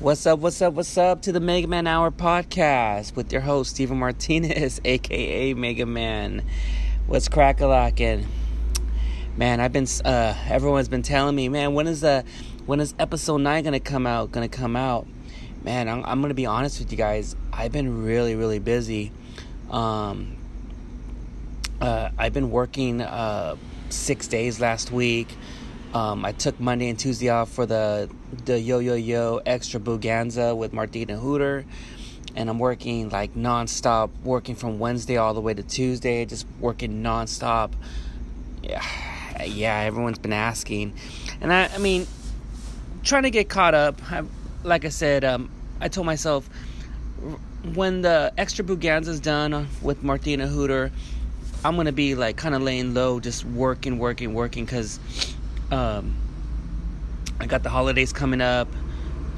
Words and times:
What's 0.00 0.26
up, 0.26 0.40
what's 0.40 0.60
up, 0.60 0.74
what's 0.74 0.98
up 0.98 1.22
to 1.22 1.32
the 1.32 1.38
Mega 1.40 1.68
Man 1.68 1.86
Hour 1.86 2.10
podcast 2.10 3.14
with 3.14 3.32
your 3.32 3.40
host, 3.40 3.70
Steven 3.70 3.96
Martinez, 3.96 4.80
aka 4.84 5.54
Mega 5.54 5.86
Man. 5.86 6.42
What's 7.06 7.28
crack 7.28 7.60
a 7.60 7.66
lacking? 7.66 8.26
Man, 9.36 9.60
I've 9.60 9.72
been, 9.72 9.86
uh, 10.04 10.34
everyone's 10.48 10.88
been 10.88 11.02
telling 11.02 11.36
me, 11.36 11.48
man, 11.48 11.74
when 11.74 11.86
is 11.86 12.00
the, 12.00 12.24
when 12.66 12.80
is 12.80 12.92
episode 12.98 13.38
9 13.38 13.64
gonna 13.64 13.80
come 13.80 14.04
out? 14.06 14.32
Gonna 14.32 14.48
come 14.48 14.74
out? 14.74 15.06
Man, 15.62 15.88
I'm, 15.88 16.04
I'm 16.04 16.20
gonna 16.20 16.34
be 16.34 16.44
honest 16.44 16.80
with 16.80 16.90
you 16.90 16.98
guys. 16.98 17.36
I've 17.52 17.72
been 17.72 18.04
really, 18.04 18.34
really 18.34 18.58
busy. 18.58 19.12
Um, 19.70 20.36
uh, 21.80 22.10
I've 22.18 22.34
been 22.34 22.50
working, 22.50 23.00
uh, 23.00 23.56
six 23.90 24.26
days 24.26 24.60
last 24.60 24.90
week. 24.90 25.28
Um, 25.94 26.24
I 26.24 26.32
took 26.32 26.58
Monday 26.58 26.88
and 26.88 26.98
Tuesday 26.98 27.28
off 27.28 27.48
for 27.48 27.64
the 27.64 28.10
the 28.44 28.60
Yo 28.60 28.78
Yo 28.78 28.94
Yo 28.94 29.40
Extra 29.46 29.80
Booganza 29.80 30.56
with 30.56 30.72
Martina 30.72 31.16
Hooter, 31.16 31.64
and 32.34 32.50
I'm 32.50 32.58
working 32.58 33.08
like 33.08 33.34
nonstop, 33.34 34.10
working 34.22 34.54
from 34.54 34.78
Wednesday 34.78 35.16
all 35.16 35.34
the 35.34 35.40
way 35.40 35.54
to 35.54 35.62
Tuesday, 35.62 36.24
just 36.24 36.46
working 36.60 37.02
nonstop. 37.02 37.72
Yeah, 38.62 38.82
yeah. 39.44 39.78
Everyone's 39.80 40.18
been 40.18 40.32
asking, 40.32 40.94
and 41.40 41.52
I, 41.52 41.66
I 41.66 41.78
mean, 41.78 42.06
trying 43.02 43.24
to 43.24 43.30
get 43.30 43.48
caught 43.48 43.74
up. 43.74 44.00
I, 44.10 44.22
like 44.62 44.84
I 44.84 44.90
said, 44.90 45.24
um, 45.24 45.50
I 45.80 45.88
told 45.88 46.06
myself 46.06 46.48
when 47.74 48.02
the 48.02 48.32
Extra 48.36 48.64
Booganza's 48.64 49.20
done 49.20 49.68
with 49.82 50.02
Martina 50.02 50.46
Hooter, 50.46 50.90
I'm 51.64 51.76
gonna 51.76 51.92
be 51.92 52.14
like 52.14 52.36
kind 52.36 52.54
of 52.54 52.62
laying 52.62 52.94
low, 52.94 53.20
just 53.20 53.44
working, 53.44 53.98
working, 53.98 54.34
working, 54.34 54.64
because 54.64 54.98
um, 55.70 56.16
I 57.40 57.46
got 57.46 57.62
the 57.62 57.68
holidays 57.68 58.12
coming 58.12 58.40
up. 58.40 58.68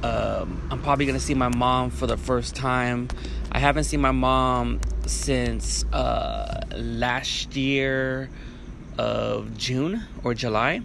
Um, 0.03 0.69
I'm 0.71 0.83
probably 0.83 1.07
gonna 1.07 1.19
see 1.19 1.35
my 1.35 1.49
mom 1.49 1.91
for 1.91 2.07
the 2.07 2.17
first 2.17 2.55
time. 2.55 3.09
I 3.51 3.59
haven't 3.59 3.85
seen 3.85 4.01
my 4.01 4.11
mom 4.11 4.81
since 5.07 5.85
uh, 5.93 6.61
last 6.77 7.57
year 7.57 8.29
of 8.99 9.57
June 9.57 10.05
or 10.23 10.35
July. 10.35 10.83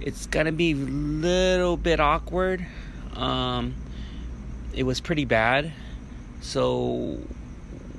It's 0.00 0.26
gonna 0.26 0.52
be 0.52 0.72
a 0.72 0.76
little 0.76 1.76
bit 1.76 2.00
awkward. 2.00 2.64
Um, 3.14 3.74
it 4.74 4.84
was 4.84 5.00
pretty 5.00 5.26
bad, 5.26 5.72
so 6.40 7.18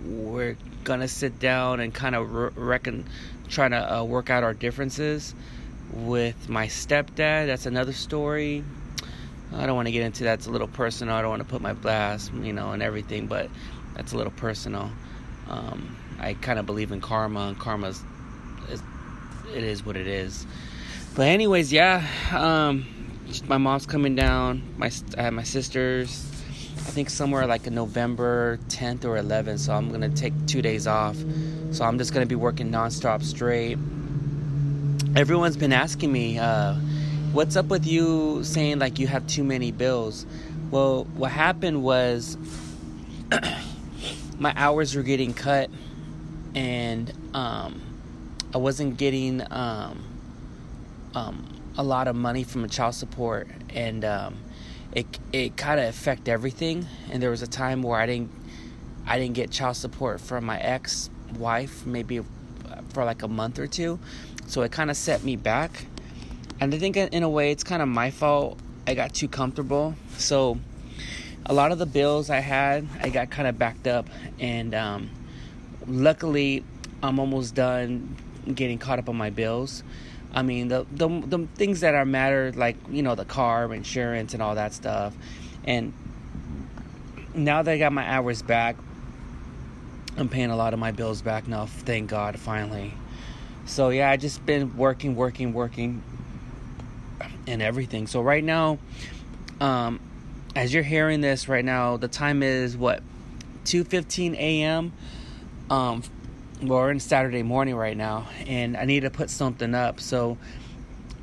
we're 0.04 0.58
gonna 0.84 1.08
sit 1.08 1.40
down 1.40 1.80
and 1.80 1.94
kind 1.94 2.16
of 2.16 2.58
reckon, 2.58 3.06
trying 3.50 3.72
to 3.72 3.98
uh, 3.98 4.04
work 4.04 4.32
out 4.32 4.44
our 4.44 4.54
differences 4.54 5.36
with 5.94 6.50
my 6.50 6.68
stepdad. 6.68 7.48
That's 7.48 7.66
another 7.66 7.94
story. 7.94 8.64
I 9.54 9.66
don't 9.66 9.76
want 9.76 9.88
to 9.88 9.92
get 9.92 10.04
into 10.04 10.26
that. 10.26 10.36
It's 10.36 10.48
a 10.48 10.52
little 10.52 10.68
personal. 10.68 11.16
I 11.16 11.22
don't 11.22 11.30
want 11.30 11.42
to 11.42 11.48
put 11.48 11.62
my 11.62 11.74
blast, 11.74 12.34
you 12.34 12.54
know, 12.54 12.72
and 12.72 12.84
everything, 12.84 13.28
but 13.28 13.50
that's 13.96 14.14
a 14.14 14.18
little 14.18 14.34
personal. 14.34 14.92
Um, 15.50 15.98
I 16.20 16.34
kind 16.34 16.60
of 16.60 16.66
believe 16.66 16.92
in 16.92 17.00
karma, 17.00 17.48
and 17.48 17.60
karma's 17.60 18.02
is, 18.70 18.82
it 19.56 19.64
is 19.64 19.86
what 19.86 19.96
it 19.96 20.08
is. 20.08 20.46
But 21.16 21.28
anyways, 21.28 21.72
yeah, 21.72 22.06
um, 22.36 22.86
my 23.48 23.58
mom's 23.58 23.86
coming 23.86 24.16
down. 24.16 24.62
My 24.78 24.92
I 25.18 25.24
have 25.24 25.34
my 25.34 25.44
sisters. 25.44 26.30
I 26.76 26.90
think 26.90 27.10
somewhere 27.10 27.46
like 27.48 27.68
in 27.68 27.76
November 27.76 28.60
10th 28.70 29.06
or 29.06 29.18
11th. 29.18 29.60
So 29.60 29.74
I'm 29.74 29.92
gonna 29.92 30.10
take 30.10 30.34
two 30.46 30.62
days 30.62 30.88
off. 30.88 31.18
So 31.72 31.86
I'm 31.86 31.98
just 31.98 32.14
gonna 32.14 32.26
be 32.26 32.36
working 32.36 32.72
nonstop 32.72 33.24
straight 33.24 33.78
everyone's 35.18 35.58
been 35.58 35.74
asking 35.74 36.12
me, 36.12 36.38
uh, 36.38 36.76
what's 37.32 37.56
up 37.56 37.66
with 37.66 37.88
you 37.88 38.44
saying 38.44 38.78
like 38.78 39.00
you 39.00 39.08
have 39.08 39.26
too 39.26 39.44
many 39.44 39.72
bills? 39.72 40.28
Well, 40.70 41.06
what 41.16 41.32
happened 41.32 41.82
was 41.82 42.38
my 44.38 44.54
hours 44.56 44.94
were 44.94 45.02
getting 45.02 45.34
cut 45.34 45.72
and 46.54 47.12
um, 47.34 47.82
I 48.54 48.60
wasn't 48.60 48.98
getting 48.98 49.42
um, 49.52 50.04
um, 51.16 51.48
a 51.80 51.84
lot 51.84 52.08
of 52.08 52.16
money 52.16 52.44
from 52.44 52.62
the 52.62 52.68
child 52.68 52.94
support 52.94 53.48
and 53.72 54.06
um, 54.06 54.38
it 54.92 55.08
it 55.34 55.58
kind 55.58 55.80
of 55.80 55.88
affected 55.88 56.30
everything 56.30 56.86
and 57.10 57.24
there 57.24 57.32
was 57.32 57.42
a 57.42 57.48
time 57.48 57.82
where 57.82 58.00
I 58.00 58.06
didn't 58.06 58.32
I 59.08 59.18
didn't 59.18 59.34
get 59.34 59.50
child 59.50 59.78
support 59.78 60.22
from 60.22 60.46
my 60.46 60.60
ex 60.60 61.10
wife 61.40 61.88
maybe 61.88 62.22
for 62.90 63.04
like 63.04 63.24
a 63.24 63.28
month 63.28 63.58
or 63.58 63.68
two 63.68 64.00
so 64.48 64.64
it 64.64 64.72
kind 64.72 64.90
of 64.90 64.98
set 64.98 65.24
me 65.24 65.36
back. 65.36 65.86
And 66.60 66.74
I 66.74 66.80
think 66.80 66.98
in 66.98 67.22
a 67.22 67.30
way 67.30 67.52
it's 67.52 67.64
kind 67.64 67.82
of 67.82 67.88
my 67.88 68.10
fault. 68.10 68.60
I 68.88 68.96
got 68.96 69.14
too 69.14 69.28
comfortable. 69.28 69.96
So 70.18 70.58
a 71.46 71.54
lot 71.54 71.72
of 71.72 71.78
the 71.78 71.86
bills 71.86 72.30
I 72.30 72.40
had, 72.40 72.88
I 73.02 73.10
got 73.10 73.30
kind 73.30 73.48
of 73.48 73.60
backed 73.60 73.86
up. 73.86 74.10
And 74.40 74.74
um, 74.74 75.10
luckily, 75.86 76.64
I'm 77.04 77.20
almost 77.20 77.54
done 77.54 78.16
getting 78.54 78.80
caught 78.80 78.98
up 78.98 79.10
on 79.10 79.16
my 79.16 79.30
bills. 79.30 79.84
I 80.34 80.42
mean, 80.42 80.70
the, 80.70 80.86
the, 80.92 81.08
the 81.08 81.48
things 81.56 81.82
that 81.82 81.96
are 81.96 82.06
matter, 82.06 82.52
like, 82.56 82.78
you 82.90 83.04
know, 83.04 83.16
the 83.16 83.26
car, 83.26 83.72
insurance, 83.74 84.34
and 84.34 84.42
all 84.42 84.56
that 84.56 84.74
stuff. 84.74 85.16
And 85.64 85.94
now 87.34 87.62
that 87.62 87.72
I 87.72 87.78
got 87.78 87.92
my 87.92 88.08
hours 88.08 88.42
back, 88.42 88.78
I'm 90.16 90.30
paying 90.30 90.50
a 90.50 90.56
lot 90.56 90.74
of 90.74 90.80
my 90.80 90.92
bills 90.92 91.22
back 91.22 91.48
now. 91.48 91.66
Thank 91.66 92.10
God, 92.10 92.40
finally. 92.40 92.94
So 93.68 93.90
yeah, 93.90 94.10
I 94.10 94.18
just 94.18 94.46
been 94.46 94.76
working, 94.78 95.16
working, 95.16 95.54
working, 95.54 96.02
and 97.46 97.62
everything. 97.62 98.08
So 98.08 98.22
right 98.22 98.44
now, 98.44 98.80
um, 99.60 100.00
as 100.56 100.74
you're 100.74 100.84
hearing 100.84 101.22
this 101.22 101.48
right 101.48 101.64
now, 101.64 101.98
the 101.98 102.08
time 102.08 102.42
is 102.42 102.78
what 102.78 103.04
2:15 103.66 104.36
a.m. 104.36 104.94
Um, 105.70 106.02
we're 106.62 106.90
in 106.90 107.00
Saturday 107.00 107.44
morning 107.44 107.76
right 107.76 107.96
now, 107.96 108.28
and 108.48 108.78
I 108.78 108.86
need 108.86 109.02
to 109.02 109.10
put 109.10 109.30
something 109.30 109.76
up. 109.76 110.00
So 110.00 110.38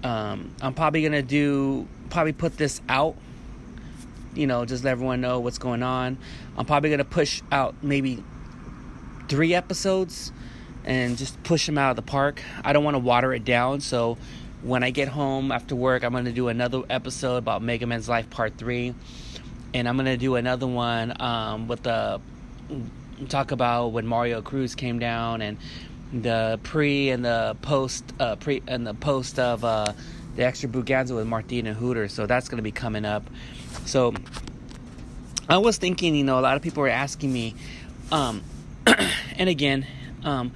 um, 0.04 0.54
I'm 0.60 0.74
probably 0.74 1.02
gonna 1.02 1.22
do 1.22 1.88
probably 2.10 2.34
put 2.34 2.58
this 2.58 2.82
out. 2.88 3.16
You 4.34 4.46
know, 4.46 4.66
just 4.66 4.84
let 4.84 4.92
everyone 4.92 5.22
know 5.22 5.40
what's 5.40 5.58
going 5.58 5.82
on. 5.82 6.18
I'm 6.58 6.66
probably 6.66 6.90
gonna 6.90 7.04
push 7.04 7.40
out 7.50 7.74
maybe 7.82 8.22
three 9.28 9.54
episodes 9.54 10.30
and 10.84 11.16
just 11.16 11.42
push 11.42 11.66
them 11.66 11.78
out 11.78 11.90
of 11.90 11.96
the 11.96 12.02
park. 12.02 12.42
I 12.64 12.72
don't 12.72 12.84
want 12.84 12.94
to 12.94 13.00
water 13.00 13.32
it 13.32 13.44
down, 13.44 13.80
so 13.80 14.18
when 14.64 14.82
I 14.82 14.90
get 14.90 15.08
home 15.08 15.52
after 15.52 15.76
work, 15.76 16.02
I'm 16.04 16.12
going 16.12 16.24
to 16.24 16.32
do 16.32 16.48
another 16.48 16.82
episode 16.88 17.36
about 17.36 17.62
Mega 17.62 17.86
Man's 17.86 18.08
Life 18.08 18.30
Part 18.30 18.56
3. 18.56 18.94
And 19.74 19.88
I'm 19.88 19.96
going 19.96 20.06
to 20.06 20.16
do 20.16 20.36
another 20.36 20.66
one 20.66 21.20
um, 21.20 21.68
with 21.68 21.82
the 21.82 22.20
talk 23.28 23.50
about 23.50 23.88
when 23.88 24.06
Mario 24.06 24.40
Cruz 24.40 24.74
came 24.74 24.98
down 24.98 25.42
and 25.42 25.58
the 26.12 26.58
pre 26.62 27.10
and 27.10 27.24
the 27.24 27.56
post 27.60 28.04
uh, 28.18 28.36
pre 28.36 28.62
and 28.66 28.86
the 28.86 28.94
post 28.94 29.38
of 29.38 29.64
uh, 29.64 29.92
the 30.36 30.44
extra 30.44 30.68
Booganza 30.68 31.14
with 31.14 31.26
Martina 31.26 31.74
Hooter. 31.74 32.08
So 32.08 32.26
that's 32.26 32.48
going 32.48 32.58
to 32.58 32.62
be 32.62 32.72
coming 32.72 33.04
up. 33.04 33.28
So 33.84 34.14
I 35.48 35.58
was 35.58 35.76
thinking, 35.76 36.14
you 36.14 36.24
know, 36.24 36.38
a 36.38 36.40
lot 36.40 36.56
of 36.56 36.62
people 36.62 36.82
were 36.82 36.88
asking 36.88 37.32
me, 37.32 37.54
um, 38.10 38.42
and 39.36 39.48
again, 39.50 39.86
um, 40.22 40.52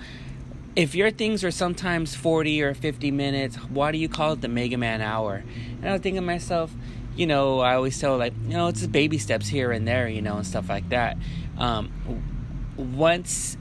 if 0.78 0.94
your 0.94 1.10
things 1.10 1.42
are 1.42 1.50
sometimes 1.50 2.14
40 2.14 2.62
or 2.62 2.72
50 2.72 3.10
minutes, 3.10 3.56
why 3.56 3.90
do 3.90 3.98
you 3.98 4.08
call 4.08 4.34
it 4.34 4.40
the 4.40 4.46
Mega 4.46 4.78
Man 4.78 5.00
hour? 5.00 5.42
And 5.80 5.88
I 5.88 5.92
was 5.92 6.02
thinking 6.02 6.22
to 6.22 6.26
myself, 6.26 6.72
you 7.16 7.26
know, 7.26 7.58
I 7.58 7.74
always 7.74 8.00
tell 8.00 8.16
like, 8.16 8.32
you 8.44 8.50
know, 8.50 8.68
it's 8.68 8.78
just 8.78 8.92
baby 8.92 9.18
steps 9.18 9.48
here 9.48 9.72
and 9.72 9.88
there, 9.88 10.06
you 10.08 10.22
know, 10.22 10.36
and 10.36 10.46
stuff 10.46 10.68
like 10.68 10.88
that. 10.90 11.16
Um, 11.58 11.90
once 12.76 13.56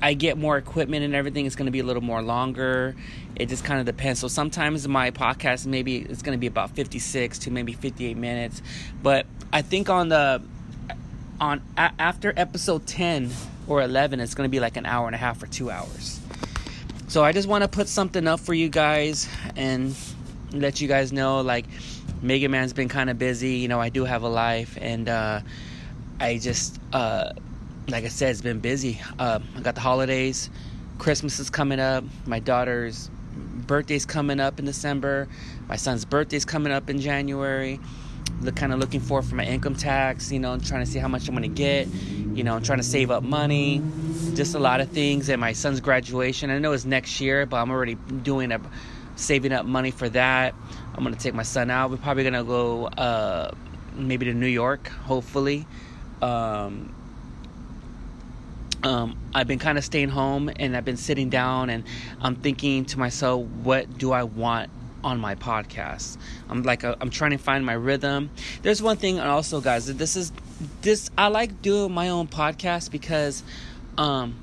I 0.00 0.14
get 0.14 0.38
more 0.38 0.56
equipment 0.56 1.04
and 1.04 1.16
everything, 1.16 1.46
it's 1.46 1.56
going 1.56 1.66
to 1.66 1.72
be 1.72 1.80
a 1.80 1.84
little 1.84 2.00
more 2.00 2.22
longer. 2.22 2.94
It 3.34 3.48
just 3.48 3.64
kind 3.64 3.80
of 3.80 3.86
depends. 3.86 4.20
So 4.20 4.28
sometimes 4.28 4.86
my 4.86 5.10
podcast 5.10 5.66
maybe 5.66 5.96
it's 5.96 6.22
going 6.22 6.36
to 6.36 6.40
be 6.40 6.46
about 6.46 6.76
56 6.76 7.40
to 7.40 7.50
maybe 7.50 7.72
58 7.72 8.16
minutes, 8.16 8.62
but 9.02 9.26
I 9.52 9.62
think 9.62 9.90
on 9.90 10.10
the 10.10 10.42
on 11.40 11.60
a, 11.76 11.90
after 11.98 12.32
episode 12.36 12.86
10 12.86 13.32
or 13.68 13.82
11 13.82 14.20
it's 14.20 14.34
going 14.34 14.48
to 14.48 14.50
be 14.50 14.60
like 14.60 14.76
an 14.76 14.86
hour 14.86 15.06
and 15.06 15.14
a 15.14 15.18
half 15.18 15.42
or 15.42 15.46
2 15.46 15.70
hours. 15.70 16.20
So 17.08 17.22
I 17.22 17.32
just 17.32 17.48
want 17.48 17.62
to 17.62 17.68
put 17.68 17.88
something 17.88 18.26
up 18.26 18.40
for 18.40 18.54
you 18.54 18.68
guys 18.68 19.28
and 19.54 19.94
let 20.52 20.80
you 20.80 20.88
guys 20.88 21.12
know 21.12 21.40
like 21.40 21.66
Mega 22.22 22.48
Man's 22.48 22.72
been 22.72 22.88
kind 22.88 23.10
of 23.10 23.18
busy, 23.18 23.56
you 23.56 23.68
know, 23.68 23.80
I 23.80 23.88
do 23.88 24.04
have 24.04 24.22
a 24.22 24.28
life 24.28 24.76
and 24.80 25.08
uh 25.08 25.40
I 26.18 26.38
just 26.38 26.80
uh 26.92 27.32
like 27.88 28.04
I 28.04 28.08
said 28.08 28.30
it's 28.30 28.42
been 28.42 28.60
busy. 28.60 29.00
Uh, 29.18 29.38
I 29.56 29.60
got 29.60 29.74
the 29.74 29.80
holidays, 29.80 30.50
Christmas 30.98 31.38
is 31.38 31.50
coming 31.50 31.78
up, 31.78 32.04
my 32.26 32.40
daughter's 32.40 33.10
birthday's 33.66 34.06
coming 34.06 34.40
up 34.40 34.58
in 34.58 34.64
December, 34.64 35.28
my 35.68 35.76
son's 35.76 36.04
birthday's 36.04 36.44
coming 36.44 36.72
up 36.72 36.90
in 36.90 37.00
January 37.00 37.78
look, 38.40 38.56
kind 38.56 38.72
of 38.72 38.78
looking 38.78 39.00
for 39.00 39.22
for 39.22 39.34
my 39.34 39.44
income 39.44 39.74
tax, 39.74 40.30
you 40.30 40.38
know, 40.38 40.58
trying 40.58 40.84
to 40.84 40.90
see 40.90 40.98
how 40.98 41.08
much 41.08 41.28
I'm 41.28 41.34
going 41.34 41.42
to 41.50 41.56
get, 41.56 41.88
you 41.88 42.44
know, 42.44 42.60
trying 42.60 42.78
to 42.78 42.84
save 42.84 43.10
up 43.10 43.22
money, 43.22 43.82
just 44.34 44.54
a 44.54 44.58
lot 44.58 44.80
of 44.80 44.90
things. 44.90 45.28
And 45.28 45.40
my 45.40 45.52
son's 45.52 45.80
graduation, 45.80 46.50
I 46.50 46.58
know 46.58 46.72
it's 46.72 46.84
next 46.84 47.20
year, 47.20 47.46
but 47.46 47.56
I'm 47.56 47.70
already 47.70 47.94
doing 47.94 48.52
a 48.52 48.60
saving 49.16 49.52
up 49.52 49.66
money 49.66 49.90
for 49.90 50.08
that. 50.10 50.54
I'm 50.94 51.04
gonna 51.04 51.16
take 51.16 51.34
my 51.34 51.42
son 51.42 51.70
out. 51.70 51.90
We're 51.90 51.96
probably 51.96 52.24
gonna 52.24 52.44
go 52.44 52.86
uh, 52.86 53.52
maybe 53.94 54.26
to 54.26 54.34
New 54.34 54.46
York, 54.46 54.88
hopefully. 54.88 55.66
Um, 56.22 56.94
um, 58.82 59.18
I've 59.34 59.48
been 59.48 59.58
kind 59.58 59.78
of 59.78 59.84
staying 59.84 60.10
home 60.10 60.50
and 60.54 60.76
I've 60.76 60.84
been 60.84 60.96
sitting 60.96 61.28
down 61.28 61.70
and 61.70 61.84
I'm 62.20 62.36
thinking 62.36 62.84
to 62.86 62.98
myself, 62.98 63.44
what 63.44 63.98
do 63.98 64.12
I 64.12 64.22
want 64.22 64.70
on 65.06 65.20
my 65.20 65.36
podcast? 65.36 66.18
I'm 66.50 66.64
like, 66.64 66.82
I'm 66.82 67.10
trying 67.10 67.30
to 67.30 67.38
find 67.38 67.64
my 67.64 67.74
rhythm. 67.74 68.30
There's 68.62 68.82
one 68.82 68.96
thing 68.96 69.18
and 69.20 69.28
also, 69.28 69.60
guys, 69.60 69.86
this 69.86 70.16
is 70.16 70.32
this, 70.82 71.10
I 71.16 71.28
like 71.28 71.62
doing 71.62 71.92
my 71.92 72.08
own 72.08 72.26
podcast 72.26 72.90
because, 72.90 73.44
um, 73.96 74.34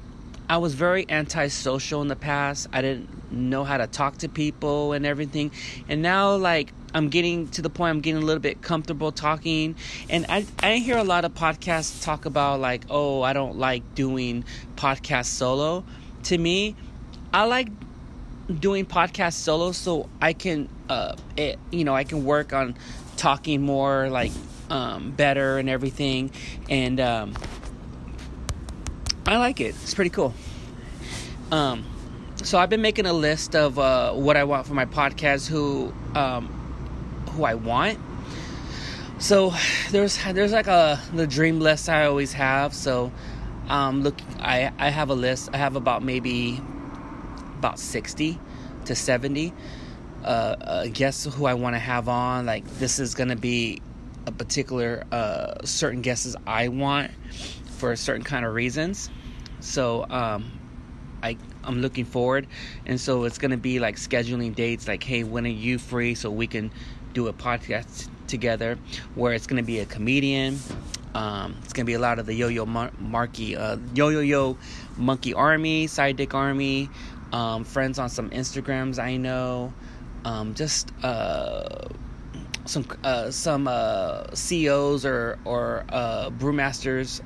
I 0.50 0.58
was 0.58 0.74
very 0.74 1.06
antisocial 1.10 2.02
in 2.02 2.08
the 2.08 2.16
past. 2.16 2.68
I 2.74 2.82
didn't 2.82 3.32
know 3.32 3.64
how 3.64 3.78
to 3.78 3.88
talk 3.88 4.20
to 4.20 4.30
people 4.30 4.94
and 4.94 5.06
everything. 5.06 5.52
And 5.88 6.02
now, 6.02 6.36
like, 6.36 6.72
I'm 6.94 7.10
getting 7.10 7.48
to 7.50 7.62
the 7.62 7.70
point 7.70 7.92
I'm 7.92 8.02
getting 8.02 8.22
a 8.22 8.26
little 8.26 8.42
bit 8.42 8.62
comfortable 8.62 9.12
talking. 9.12 9.76
And 10.10 10.26
I, 10.30 10.46
I 10.60 10.76
hear 10.76 10.98
a 10.98 11.04
lot 11.04 11.26
of 11.26 11.34
podcasts 11.34 12.04
talk 12.04 12.26
about, 12.26 12.60
like, 12.60 12.84
oh, 12.90 13.22
I 13.22 13.34
don't 13.34 13.58
like 13.58 13.96
doing 13.96 14.44
podcast 14.76 15.26
solo. 15.26 15.86
To 16.24 16.38
me, 16.38 16.76
I 17.34 17.46
like 17.46 17.70
doing 18.48 18.86
podcast 18.86 19.34
solo 19.34 19.72
so 19.72 20.10
I 20.22 20.34
can, 20.34 20.70
uh, 20.90 21.16
it, 21.38 21.60
you 21.72 21.84
know, 21.84 21.96
I 21.96 22.04
can 22.04 22.26
work 22.26 22.54
on 22.54 22.76
talking 23.18 23.62
more, 23.62 24.10
like, 24.10 24.32
um, 24.70 25.12
better 25.12 25.58
and 25.58 25.70
everything. 25.70 26.32
And, 26.70 27.00
um, 27.00 27.34
I 29.26 29.38
like 29.38 29.62
it. 29.62 29.76
It's 29.82 29.94
pretty 29.94 30.10
cool. 30.10 30.34
Um, 31.52 31.86
so 32.44 32.58
I've 32.58 32.70
been 32.70 32.82
making 32.82 33.06
a 33.06 33.14
list 33.14 33.56
of 33.56 33.80
uh, 33.80 34.14
what 34.14 34.36
I 34.36 34.44
want 34.44 34.68
for 34.68 34.74
my 34.74 34.86
podcast, 34.86 35.48
who 35.48 35.94
um, 36.16 36.48
who 37.32 37.44
I 37.46 37.54
want. 37.54 38.00
So 39.20 39.54
there's 39.92 40.22
there's 40.34 40.52
like 40.52 40.68
a 40.68 41.00
the 41.14 41.26
dream 41.26 41.60
list 41.60 41.88
I 41.88 42.06
always 42.06 42.34
have. 42.34 42.74
So 42.74 43.12
um, 43.70 44.04
look, 44.04 44.20
I 44.40 44.72
I 44.78 44.90
have 44.90 45.10
a 45.10 45.16
list. 45.16 45.50
I 45.54 45.58
have 45.58 45.76
about 45.76 46.04
maybe 46.04 46.60
about 47.64 47.80
sixty 47.80 48.38
to 48.86 48.94
seventy 48.94 49.54
uh, 50.24 50.28
uh, 50.28 50.88
guests 50.88 51.24
who 51.24 51.46
I 51.46 51.54
want 51.54 51.76
to 51.76 51.80
have 51.80 52.10
on. 52.10 52.46
Like 52.46 52.66
this 52.78 53.00
is 53.00 53.16
gonna 53.16 53.38
be 53.38 53.82
a 54.28 54.32
particular 54.32 55.06
uh, 55.12 55.64
certain 55.64 56.02
guesses 56.02 56.36
I 56.46 56.68
want 56.68 57.12
for 57.78 57.96
certain 57.96 58.24
kind 58.24 58.46
of 58.46 58.54
reasons. 58.54 59.10
So 59.62 60.06
um, 60.10 60.52
I 61.22 61.38
I'm 61.64 61.82
looking 61.82 62.04
forward, 62.04 62.48
and 62.86 63.00
so 63.00 63.24
it's 63.24 63.38
gonna 63.38 63.58
be 63.58 63.80
like 63.80 63.96
scheduling 63.96 64.54
dates. 64.54 64.86
Like, 64.86 65.04
hey, 65.04 65.24
when 65.24 65.46
are 65.46 65.50
you 65.50 65.78
free 65.80 66.16
so 66.16 66.30
we 66.30 66.48
can 66.48 66.70
do 67.14 67.28
a 67.28 67.34
podcast 67.34 68.10
together? 68.28 68.78
Where 69.16 69.34
it's 69.34 69.48
gonna 69.48 69.64
be 69.64 69.80
a 69.80 69.86
comedian. 69.86 70.60
Um, 71.16 71.56
it's 71.64 71.74
gonna 71.74 71.86
be 71.86 71.94
a 71.94 72.00
lot 72.00 72.18
of 72.18 72.26
the 72.26 72.34
Yo 72.34 72.48
Yo 72.48 72.66
Marky, 72.66 73.56
uh, 73.56 73.78
Yo 73.94 74.10
Yo 74.10 74.20
Yo 74.20 74.58
Monkey 74.98 75.34
Army, 75.34 75.86
Side 75.86 76.18
Dick 76.18 76.34
Army, 76.34 76.90
um, 77.34 77.64
friends 77.64 78.00
on 78.00 78.10
some 78.10 78.30
Instagrams 78.30 79.00
I 79.00 79.18
know, 79.18 79.74
um, 80.24 80.54
just 80.54 80.94
uh, 81.04 81.90
some 82.66 82.86
uh, 83.04 83.32
some 83.32 83.68
uh, 83.68 84.34
CEOs 84.34 85.06
or 85.06 85.40
or 85.44 85.84
uh, 85.90 86.30
brewmasters 86.30 87.22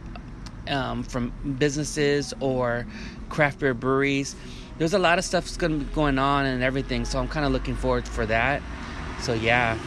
um, 0.69 1.03
from 1.03 1.31
businesses 1.59 2.33
or 2.39 2.87
craft 3.29 3.59
beer 3.59 3.73
breweries. 3.73 4.35
There's 4.77 4.93
a 4.93 4.99
lot 4.99 5.19
of 5.19 5.25
stuff 5.25 5.43
that's 5.43 5.57
going 5.57 5.79
to 5.79 5.85
be 5.85 5.93
going 5.93 6.17
on 6.19 6.45
and 6.45 6.63
everything, 6.63 7.03
so 7.03 7.19
I'm 7.19 7.27
kind 7.27 7.45
of 7.45 7.51
looking 7.51 7.75
forward 7.75 8.07
for 8.07 8.25
that. 8.27 8.61
So 9.21 9.33
yeah. 9.33 9.77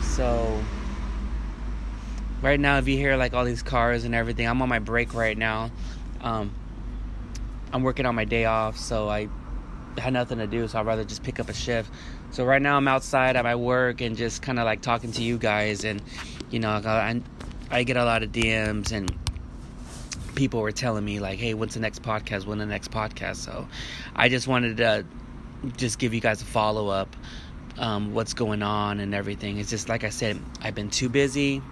So 0.00 0.62
right 2.40 2.58
now, 2.58 2.78
if 2.78 2.88
you 2.88 2.96
hear 2.96 3.16
like 3.16 3.34
all 3.34 3.44
these 3.44 3.62
cars 3.62 4.04
and 4.04 4.14
everything, 4.14 4.46
I'm 4.46 4.62
on 4.62 4.68
my 4.68 4.78
break 4.78 5.12
right 5.12 5.36
now. 5.36 5.70
Um, 6.20 6.52
I'm 7.72 7.82
working 7.82 8.06
on 8.06 8.14
my 8.14 8.24
day 8.24 8.44
off, 8.44 8.76
so 8.76 9.08
I 9.08 9.28
had 9.98 10.12
nothing 10.12 10.38
to 10.38 10.46
do, 10.46 10.66
so 10.68 10.78
I'd 10.78 10.86
rather 10.86 11.04
just 11.04 11.22
pick 11.22 11.40
up 11.40 11.48
a 11.48 11.54
shift. 11.54 11.90
So 12.30 12.44
right 12.44 12.62
now 12.62 12.76
I'm 12.76 12.88
outside 12.88 13.36
at 13.36 13.44
my 13.44 13.56
work 13.56 14.00
and 14.00 14.16
just 14.16 14.42
kind 14.42 14.58
of 14.58 14.64
like 14.64 14.80
talking 14.80 15.12
to 15.12 15.22
you 15.22 15.38
guys, 15.38 15.84
and 15.84 16.02
you 16.50 16.58
know 16.58 16.70
I, 16.70 17.20
I 17.70 17.82
get 17.84 17.96
a 17.96 18.04
lot 18.04 18.22
of 18.22 18.32
DMs 18.32 18.92
and 18.92 19.14
people 20.34 20.60
were 20.60 20.72
telling 20.72 21.04
me 21.04 21.20
like, 21.20 21.38
"Hey, 21.38 21.54
when's 21.54 21.74
the 21.74 21.80
next 21.80 22.02
podcast? 22.02 22.46
When 22.46 22.58
the 22.58 22.66
next 22.66 22.90
podcast?" 22.90 23.36
So, 23.36 23.66
I 24.16 24.28
just 24.28 24.48
wanted 24.48 24.78
to 24.78 25.04
just 25.76 25.98
give 25.98 26.14
you 26.14 26.20
guys 26.20 26.42
a 26.42 26.44
follow 26.44 26.88
up, 26.88 27.14
um, 27.78 28.14
what's 28.14 28.34
going 28.34 28.62
on 28.62 29.00
and 29.00 29.14
everything. 29.14 29.58
It's 29.58 29.70
just 29.70 29.88
like 29.88 30.04
I 30.04 30.10
said, 30.10 30.40
I've 30.60 30.74
been 30.74 30.90
too 30.90 31.08
busy. 31.08 31.62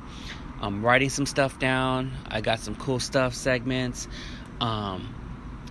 I'm 0.60 0.84
writing 0.84 1.08
some 1.08 1.26
stuff 1.26 1.58
down. 1.58 2.12
I 2.28 2.42
got 2.42 2.60
some 2.60 2.74
cool 2.76 3.00
stuff 3.00 3.34
segments. 3.34 4.08
Um, 4.60 5.14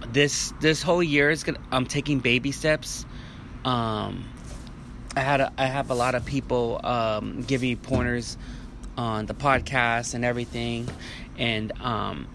this 0.07 0.53
this 0.59 0.81
whole 0.81 1.03
year 1.03 1.29
is 1.29 1.43
gonna. 1.43 1.59
I'm 1.71 1.85
taking 1.85 2.19
baby 2.19 2.51
steps. 2.51 3.05
Um, 3.65 4.25
I 5.15 5.21
had 5.21 5.41
a, 5.41 5.53
I 5.57 5.65
have 5.65 5.89
a 5.89 5.95
lot 5.95 6.15
of 6.15 6.25
people 6.25 6.79
um, 6.83 7.41
giving 7.41 7.69
me 7.69 7.75
pointers 7.75 8.37
on 8.97 9.25
the 9.25 9.33
podcast 9.33 10.13
and 10.13 10.23
everything, 10.23 10.87
and 11.37 11.71
um, 11.81 12.27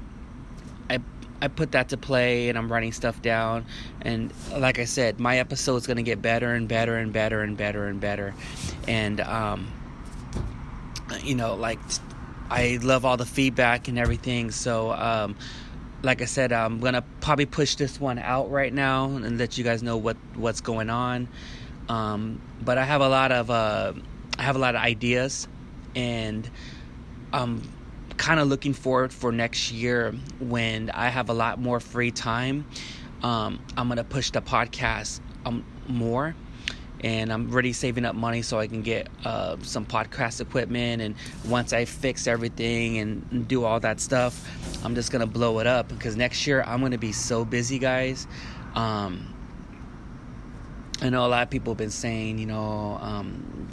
I 0.90 1.00
I 1.40 1.48
put 1.48 1.72
that 1.72 1.90
to 1.90 1.96
play 1.96 2.48
and 2.48 2.56
I'm 2.56 2.70
writing 2.70 2.92
stuff 2.92 3.20
down. 3.20 3.66
And 4.00 4.32
like 4.56 4.78
I 4.78 4.84
said, 4.84 5.20
my 5.20 5.38
episode 5.38 5.76
is 5.76 5.86
gonna 5.86 6.02
get 6.02 6.22
better 6.22 6.52
and 6.54 6.68
better 6.68 6.96
and 6.96 7.12
better 7.12 7.42
and 7.42 7.56
better 7.56 7.86
and 7.86 8.00
better. 8.00 8.34
And 8.88 9.20
um, 9.20 9.70
you 11.22 11.34
know, 11.34 11.54
like 11.54 11.78
I 12.50 12.78
love 12.82 13.04
all 13.04 13.16
the 13.16 13.26
feedback 13.26 13.88
and 13.88 13.98
everything. 13.98 14.50
So 14.50 14.92
um, 14.92 15.36
like 16.04 16.20
I 16.20 16.26
said, 16.26 16.52
I'm 16.52 16.80
gonna 16.80 17.02
probably 17.20 17.46
push 17.46 17.74
this 17.76 17.98
one 17.98 18.18
out 18.18 18.50
right 18.50 18.72
now 18.72 19.06
and 19.06 19.38
let 19.38 19.56
you 19.58 19.64
guys 19.64 19.82
know 19.82 19.96
what 19.96 20.16
what's 20.34 20.60
going 20.60 20.90
on. 20.90 21.28
Um, 21.88 22.40
but 22.62 22.78
I 22.78 22.84
have 22.84 23.00
a 23.00 23.08
lot 23.08 23.32
of 23.32 23.50
uh, 23.50 23.94
I 24.38 24.42
have 24.42 24.56
a 24.56 24.58
lot 24.58 24.74
of 24.74 24.82
ideas, 24.82 25.48
and 25.96 26.48
I'm 27.32 27.62
kind 28.16 28.38
of 28.38 28.48
looking 28.48 28.74
forward 28.74 29.12
for 29.12 29.32
next 29.32 29.72
year 29.72 30.12
when 30.38 30.90
I 30.90 31.08
have 31.08 31.30
a 31.30 31.34
lot 31.34 31.58
more 31.58 31.80
free 31.80 32.10
time. 32.10 32.66
Um, 33.22 33.58
I'm 33.76 33.88
gonna 33.88 34.04
push 34.04 34.30
the 34.30 34.42
podcast 34.42 35.20
um, 35.46 35.64
more, 35.88 36.36
and 37.04 37.30
I'm 37.30 37.52
already 37.52 37.74
saving 37.74 38.06
up 38.06 38.14
money 38.14 38.40
so 38.40 38.58
I 38.58 38.66
can 38.66 38.80
get 38.80 39.08
uh, 39.26 39.58
some 39.60 39.84
podcast 39.84 40.40
equipment. 40.40 41.02
And 41.02 41.14
once 41.46 41.74
I 41.74 41.84
fix 41.84 42.26
everything 42.26 42.96
and 42.96 43.46
do 43.46 43.64
all 43.64 43.78
that 43.80 44.00
stuff, 44.00 44.48
I'm 44.82 44.94
just 44.94 45.12
gonna 45.12 45.26
blow 45.26 45.58
it 45.58 45.66
up 45.66 45.88
because 45.88 46.16
next 46.16 46.46
year 46.46 46.64
I'm 46.66 46.80
gonna 46.80 46.96
be 46.96 47.12
so 47.12 47.44
busy, 47.44 47.78
guys. 47.78 48.26
Um, 48.74 49.34
I 51.02 51.10
know 51.10 51.26
a 51.26 51.28
lot 51.28 51.42
of 51.42 51.50
people 51.50 51.74
have 51.74 51.78
been 51.78 51.90
saying, 51.90 52.38
you 52.38 52.46
know, 52.46 52.98
um, 53.02 53.68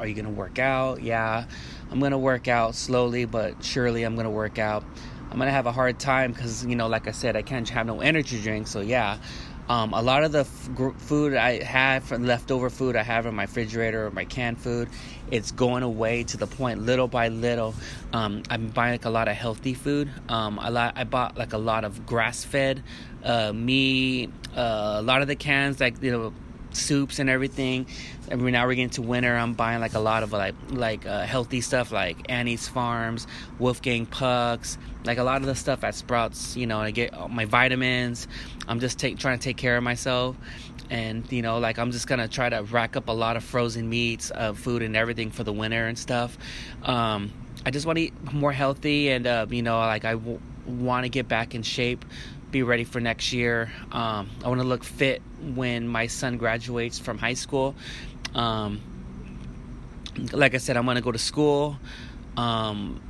are 0.00 0.08
you 0.08 0.14
gonna 0.14 0.30
work 0.30 0.58
out? 0.58 1.00
Yeah, 1.00 1.46
I'm 1.92 2.00
gonna 2.00 2.18
work 2.18 2.48
out 2.48 2.74
slowly 2.74 3.24
but 3.24 3.62
surely. 3.62 4.02
I'm 4.02 4.16
gonna 4.16 4.30
work 4.30 4.58
out. 4.58 4.82
I'm 5.30 5.38
gonna 5.38 5.52
have 5.52 5.66
a 5.66 5.72
hard 5.72 6.00
time 6.00 6.32
because 6.32 6.66
you 6.66 6.74
know, 6.74 6.88
like 6.88 7.06
I 7.06 7.12
said, 7.12 7.36
I 7.36 7.42
can't 7.42 7.68
have 7.68 7.86
no 7.86 8.00
energy 8.00 8.42
drink. 8.42 8.66
So 8.66 8.80
yeah, 8.80 9.18
um, 9.68 9.94
a 9.94 10.02
lot 10.02 10.24
of 10.24 10.32
the 10.32 10.40
f- 10.40 10.96
food 10.98 11.34
I 11.34 11.62
have, 11.62 12.04
from 12.04 12.26
leftover 12.26 12.68
food 12.70 12.96
I 12.96 13.02
have 13.02 13.26
in 13.26 13.34
my 13.34 13.44
refrigerator 13.44 14.06
or 14.06 14.10
my 14.10 14.24
canned 14.24 14.58
food, 14.58 14.88
it's 15.30 15.52
going 15.52 15.82
away 15.82 16.24
to 16.24 16.36
the 16.36 16.46
point 16.46 16.82
little 16.82 17.08
by 17.08 17.28
little. 17.28 17.74
Um, 18.12 18.42
I'm 18.50 18.68
buying 18.68 18.92
like 18.92 19.04
a 19.06 19.10
lot 19.10 19.28
of 19.28 19.36
healthy 19.36 19.74
food. 19.74 20.10
Um, 20.28 20.58
a 20.62 20.70
lot, 20.70 20.94
I 20.96 21.04
bought 21.04 21.38
like 21.38 21.52
a 21.54 21.58
lot 21.58 21.84
of 21.84 22.04
grass 22.04 22.44
fed 22.44 22.82
uh, 23.24 23.52
meat. 23.52 24.30
Uh, 24.54 24.96
a 24.98 25.02
lot 25.02 25.22
of 25.22 25.28
the 25.28 25.36
cans, 25.36 25.80
like 25.80 26.02
you 26.02 26.12
know, 26.12 26.32
soups 26.76 27.18
and 27.18 27.28
everything. 27.28 27.86
And 28.28 28.42
now 28.42 28.66
we're 28.66 28.74
getting 28.74 28.90
to 28.90 29.02
winter. 29.02 29.34
I'm 29.36 29.54
buying 29.54 29.80
like 29.80 29.94
a 29.94 30.00
lot 30.00 30.22
of 30.22 30.32
like 30.32 30.54
like 30.70 31.06
uh, 31.06 31.22
healthy 31.22 31.60
stuff 31.60 31.92
like 31.92 32.30
Annie's 32.30 32.68
Farms, 32.68 33.26
Wolfgang 33.58 34.06
Pucks, 34.06 34.78
like 35.04 35.18
a 35.18 35.24
lot 35.24 35.40
of 35.40 35.46
the 35.46 35.54
stuff 35.54 35.84
at 35.84 35.94
Sprouts. 35.94 36.56
You 36.56 36.66
know, 36.66 36.80
I 36.80 36.90
get 36.90 37.12
my 37.30 37.44
vitamins. 37.44 38.26
I'm 38.66 38.80
just 38.80 38.98
take, 38.98 39.18
trying 39.18 39.38
to 39.38 39.44
take 39.44 39.56
care 39.56 39.76
of 39.76 39.82
myself, 39.82 40.36
and 40.90 41.30
you 41.30 41.42
know, 41.42 41.58
like 41.58 41.78
I'm 41.78 41.90
just 41.90 42.06
gonna 42.06 42.28
try 42.28 42.48
to 42.48 42.62
rack 42.62 42.96
up 42.96 43.08
a 43.08 43.12
lot 43.12 43.36
of 43.36 43.44
frozen 43.44 43.88
meats, 43.88 44.32
uh, 44.34 44.52
food, 44.54 44.82
and 44.82 44.96
everything 44.96 45.30
for 45.30 45.44
the 45.44 45.52
winter 45.52 45.86
and 45.86 45.98
stuff. 45.98 46.36
Um, 46.82 47.32
I 47.66 47.70
just 47.70 47.86
want 47.86 47.96
to 47.98 48.04
eat 48.04 48.32
more 48.32 48.52
healthy, 48.52 49.10
and 49.10 49.26
uh, 49.26 49.46
you 49.50 49.62
know, 49.62 49.78
like 49.78 50.04
I 50.04 50.12
w- 50.12 50.40
want 50.66 51.04
to 51.04 51.08
get 51.08 51.28
back 51.28 51.54
in 51.54 51.62
shape 51.62 52.04
be 52.54 52.62
ready 52.62 52.84
for 52.84 53.00
next 53.00 53.32
year. 53.32 53.72
Um, 53.90 54.30
I 54.44 54.48
want 54.48 54.60
to 54.60 54.66
look 54.66 54.84
fit 54.84 55.20
when 55.42 55.88
my 55.88 56.06
son 56.06 56.38
graduates 56.38 57.00
from 57.00 57.18
high 57.18 57.34
school. 57.34 57.74
Um, 58.32 58.80
like 60.32 60.54
I 60.54 60.58
said, 60.58 60.76
I'm 60.76 60.84
going 60.84 60.94
to 60.94 61.02
go 61.02 61.10
to 61.10 61.18
school. 61.18 61.76
Um, 62.36 63.02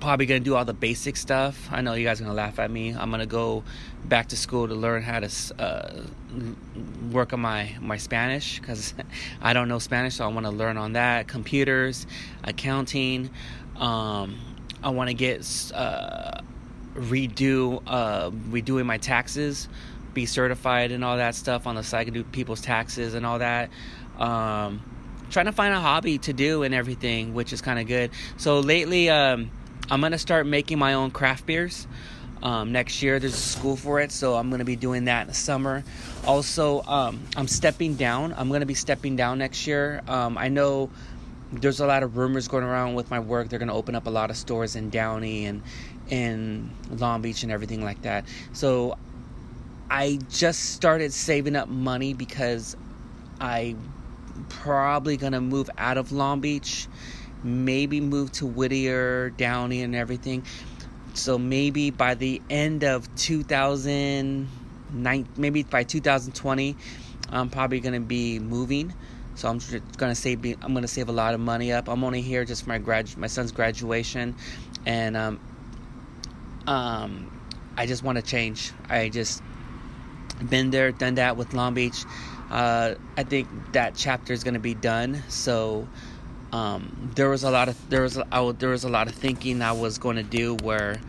probably 0.00 0.24
gonna 0.24 0.40
do 0.40 0.54
all 0.54 0.64
the 0.64 0.74
basic 0.74 1.16
stuff. 1.16 1.68
I 1.70 1.82
know 1.82 1.92
you 1.94 2.04
guys 2.04 2.20
are 2.20 2.24
gonna 2.24 2.34
laugh 2.34 2.58
at 2.58 2.70
me. 2.70 2.94
I'm 2.94 3.10
gonna 3.10 3.26
go 3.26 3.62
back 4.04 4.28
to 4.28 4.36
school 4.36 4.66
to 4.66 4.74
learn 4.74 5.02
how 5.02 5.20
to 5.20 5.30
uh, 5.58 6.02
work 7.10 7.32
on 7.32 7.40
my 7.40 7.76
my 7.80 7.98
Spanish 7.98 8.58
because 8.58 8.94
I 9.42 9.52
don't 9.52 9.68
know 9.68 9.78
Spanish, 9.78 10.16
so 10.16 10.24
I 10.24 10.28
want 10.28 10.46
to 10.46 10.50
learn 10.50 10.76
on 10.78 10.94
that. 10.94 11.28
Computers, 11.28 12.06
accounting. 12.42 13.30
Um, 13.76 14.40
I 14.82 14.90
want 14.90 15.08
to 15.08 15.14
get 15.14 15.46
uh, 15.74 16.40
redo 16.94 17.82
uh, 17.86 18.30
redoing 18.30 18.86
my 18.86 18.98
taxes, 18.98 19.68
be 20.12 20.26
certified 20.26 20.92
and 20.92 21.04
all 21.04 21.16
that 21.16 21.34
stuff 21.34 21.66
on 21.66 21.74
the 21.74 21.82
side. 21.82 22.00
I 22.00 22.04
can 22.04 22.14
do 22.14 22.24
people's 22.24 22.60
taxes 22.60 23.14
and 23.14 23.26
all 23.26 23.38
that. 23.38 23.70
Um, 24.18 24.82
trying 25.30 25.46
to 25.46 25.52
find 25.52 25.74
a 25.74 25.80
hobby 25.80 26.18
to 26.18 26.32
do 26.32 26.62
and 26.62 26.74
everything, 26.74 27.34
which 27.34 27.52
is 27.52 27.60
kind 27.60 27.78
of 27.78 27.86
good. 27.86 28.10
So 28.36 28.60
lately. 28.60 29.10
Um, 29.10 29.50
I'm 29.90 30.00
gonna 30.00 30.18
start 30.18 30.46
making 30.46 30.78
my 30.78 30.94
own 30.94 31.10
craft 31.10 31.46
beers. 31.46 31.86
Um, 32.42 32.72
next 32.72 33.02
year 33.02 33.18
there's 33.18 33.34
a 33.34 33.36
school 33.36 33.76
for 33.76 34.00
it, 34.00 34.12
so 34.12 34.34
I'm 34.34 34.50
gonna 34.50 34.64
be 34.64 34.76
doing 34.76 35.04
that 35.06 35.22
in 35.22 35.28
the 35.28 35.34
summer. 35.34 35.84
Also, 36.26 36.82
um, 36.82 37.20
I'm 37.36 37.48
stepping 37.48 37.94
down. 37.94 38.34
I'm 38.36 38.50
gonna 38.50 38.66
be 38.66 38.74
stepping 38.74 39.16
down 39.16 39.38
next 39.38 39.66
year. 39.66 40.02
Um, 40.08 40.38
I 40.38 40.48
know 40.48 40.90
there's 41.60 41.80
a 41.80 41.86
lot 41.86 42.02
of 42.02 42.16
rumors 42.16 42.48
going 42.48 42.64
around 42.64 42.94
with 42.94 43.10
my 43.10 43.20
work. 43.20 43.48
They're 43.48 43.58
gonna 43.58 43.74
open 43.74 43.94
up 43.94 44.06
a 44.06 44.10
lot 44.10 44.30
of 44.30 44.36
stores 44.36 44.76
in 44.76 44.90
Downey 44.90 45.46
and 45.46 45.62
in 46.08 46.70
Long 46.90 47.22
Beach 47.22 47.42
and 47.42 47.52
everything 47.52 47.82
like 47.82 48.02
that. 48.02 48.26
So 48.52 48.96
I 49.90 50.18
just 50.30 50.70
started 50.70 51.12
saving 51.12 51.56
up 51.56 51.68
money 51.68 52.14
because 52.14 52.76
I 53.40 53.76
probably 54.48 55.16
gonna 55.16 55.40
move 55.40 55.70
out 55.78 55.98
of 55.98 56.12
Long 56.12 56.40
Beach 56.40 56.88
maybe 57.44 58.00
move 58.00 58.32
to 58.32 58.46
Whittier, 58.46 59.30
Downey, 59.30 59.82
and 59.82 59.94
everything. 59.94 60.44
So 61.12 61.38
maybe 61.38 61.90
by 61.90 62.14
the 62.14 62.42
end 62.50 62.82
of 62.82 63.14
2009, 63.14 65.28
maybe 65.36 65.62
by 65.62 65.84
2020, 65.84 66.76
I'm 67.30 67.48
probably 67.50 67.78
gonna 67.80 68.00
be 68.00 68.40
moving. 68.40 68.92
So 69.34 69.48
I'm 69.48 69.58
just 69.58 69.96
gonna 69.96 70.14
save. 70.14 70.44
I'm 70.62 70.74
gonna 70.74 70.88
save 70.88 71.08
a 71.08 71.12
lot 71.12 71.34
of 71.34 71.40
money 71.40 71.72
up. 71.72 71.88
I'm 71.88 72.04
only 72.04 72.22
here 72.22 72.44
just 72.44 72.64
for 72.64 72.68
my 72.68 72.78
grad, 72.78 73.16
my 73.16 73.26
son's 73.26 73.52
graduation, 73.52 74.34
and 74.86 75.16
um, 75.16 75.40
um, 76.66 77.30
I 77.76 77.86
just 77.86 78.02
want 78.02 78.16
to 78.16 78.22
change. 78.22 78.72
I 78.88 79.08
just 79.08 79.42
been 80.48 80.70
there, 80.70 80.92
done 80.92 81.16
that 81.16 81.36
with 81.36 81.54
Long 81.54 81.74
Beach. 81.74 82.04
Uh, 82.50 82.94
I 83.16 83.24
think 83.24 83.48
that 83.72 83.94
chapter 83.96 84.32
is 84.32 84.44
gonna 84.44 84.58
be 84.60 84.74
done. 84.74 85.22
So 85.28 85.88
um, 86.54 87.10
there 87.16 87.28
was 87.28 87.42
a 87.42 87.50
lot 87.50 87.68
of 87.68 87.90
there 87.90 88.02
was 88.02 88.16
I, 88.16 88.52
there 88.52 88.68
was 88.68 88.84
a 88.84 88.88
lot 88.88 89.08
of 89.08 89.14
thinking 89.14 89.60
I 89.60 89.72
was 89.72 89.98
going 89.98 90.14
to 90.14 90.22
do 90.22 90.54
where 90.62 91.00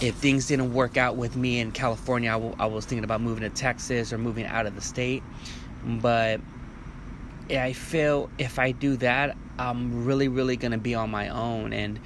if 0.00 0.16
things 0.16 0.48
didn't 0.48 0.74
work 0.74 0.96
out 0.96 1.16
with 1.16 1.36
me 1.36 1.60
in 1.60 1.70
California, 1.70 2.30
I, 2.30 2.34
w- 2.34 2.54
I 2.58 2.66
was 2.66 2.84
thinking 2.84 3.04
about 3.04 3.20
moving 3.20 3.48
to 3.48 3.48
Texas 3.48 4.12
or 4.12 4.18
moving 4.18 4.44
out 4.44 4.66
of 4.66 4.74
the 4.74 4.80
state. 4.80 5.22
But 5.84 6.40
I 7.50 7.72
feel 7.72 8.30
if 8.38 8.58
I 8.58 8.72
do 8.72 8.96
that, 8.96 9.36
I'm 9.58 10.04
really, 10.04 10.28
really 10.28 10.56
going 10.56 10.72
to 10.72 10.78
be 10.78 10.94
on 10.94 11.10
my 11.10 11.28
own. 11.28 11.72
And, 11.72 12.00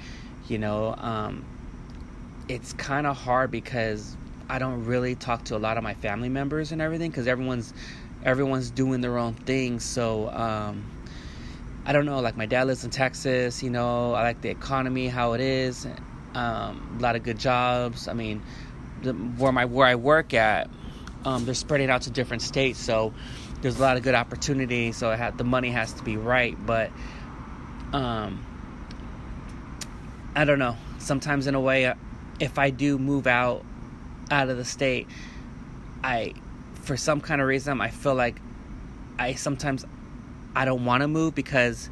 you 0.47 0.57
know, 0.57 0.95
um, 0.97 1.45
it's 2.47 2.73
kind 2.73 3.07
of 3.07 3.17
hard 3.17 3.51
because 3.51 4.15
I 4.49 4.59
don't 4.59 4.85
really 4.85 5.15
talk 5.15 5.45
to 5.45 5.55
a 5.55 5.59
lot 5.59 5.77
of 5.77 5.83
my 5.83 5.93
family 5.93 6.29
members 6.29 6.71
and 6.71 6.81
everything 6.81 7.09
because 7.09 7.27
everyone's 7.27 7.73
everyone's 8.23 8.69
doing 8.69 9.01
their 9.01 9.17
own 9.17 9.33
thing. 9.33 9.79
So, 9.79 10.29
um, 10.29 10.85
I 11.85 11.93
don't 11.93 12.05
know, 12.05 12.19
like 12.19 12.37
my 12.37 12.45
dad 12.45 12.67
lives 12.67 12.83
in 12.83 12.91
Texas, 12.91 13.63
you 13.63 13.71
know, 13.71 14.13
I 14.13 14.21
like 14.21 14.41
the 14.41 14.49
economy, 14.49 15.07
how 15.07 15.33
it 15.33 15.41
is, 15.41 15.87
um, 16.35 16.97
a 16.99 17.01
lot 17.01 17.15
of 17.15 17.23
good 17.23 17.39
jobs. 17.39 18.07
I 18.07 18.13
mean, 18.13 18.43
the, 19.01 19.13
where 19.13 19.51
my 19.51 19.65
where 19.65 19.87
I 19.87 19.95
work 19.95 20.33
at, 20.33 20.69
um, 21.25 21.45
they're 21.45 21.55
spreading 21.55 21.89
out 21.89 22.03
to 22.03 22.11
different 22.11 22.43
states, 22.43 22.79
so 22.79 23.13
there's 23.61 23.77
a 23.77 23.81
lot 23.81 23.97
of 23.97 24.03
good 24.03 24.15
opportunity. 24.15 24.91
So 24.91 25.11
have, 25.11 25.37
the 25.37 25.43
money 25.43 25.71
has 25.71 25.93
to 25.93 26.03
be 26.03 26.17
right, 26.17 26.57
but 26.65 26.91
um, 27.93 28.45
I 30.35 30.45
don't 30.45 30.59
know. 30.59 30.77
Sometimes, 30.99 31.47
in 31.47 31.55
a 31.55 31.61
way, 31.61 31.85
uh, 31.85 31.95
if 32.39 32.57
I 32.57 32.69
do 32.69 32.97
move 32.97 33.27
out 33.27 33.63
out 34.29 34.49
of 34.49 34.57
the 34.57 34.65
state, 34.65 35.07
I, 36.03 36.33
for 36.73 36.97
some 36.97 37.21
kind 37.21 37.41
of 37.41 37.47
reason, 37.47 37.81
I 37.81 37.89
feel 37.89 38.15
like 38.15 38.39
I 39.19 39.33
sometimes 39.35 39.85
I 40.55 40.65
don't 40.65 40.85
want 40.85 41.01
to 41.01 41.07
move 41.07 41.35
because 41.35 41.89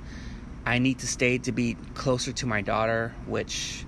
I 0.66 0.80
need 0.80 1.00
to 1.00 1.08
stay 1.08 1.38
to 1.40 1.52
be 1.52 1.76
closer 1.94 2.32
to 2.32 2.46
my 2.46 2.62
daughter, 2.62 3.14
which 3.26 3.86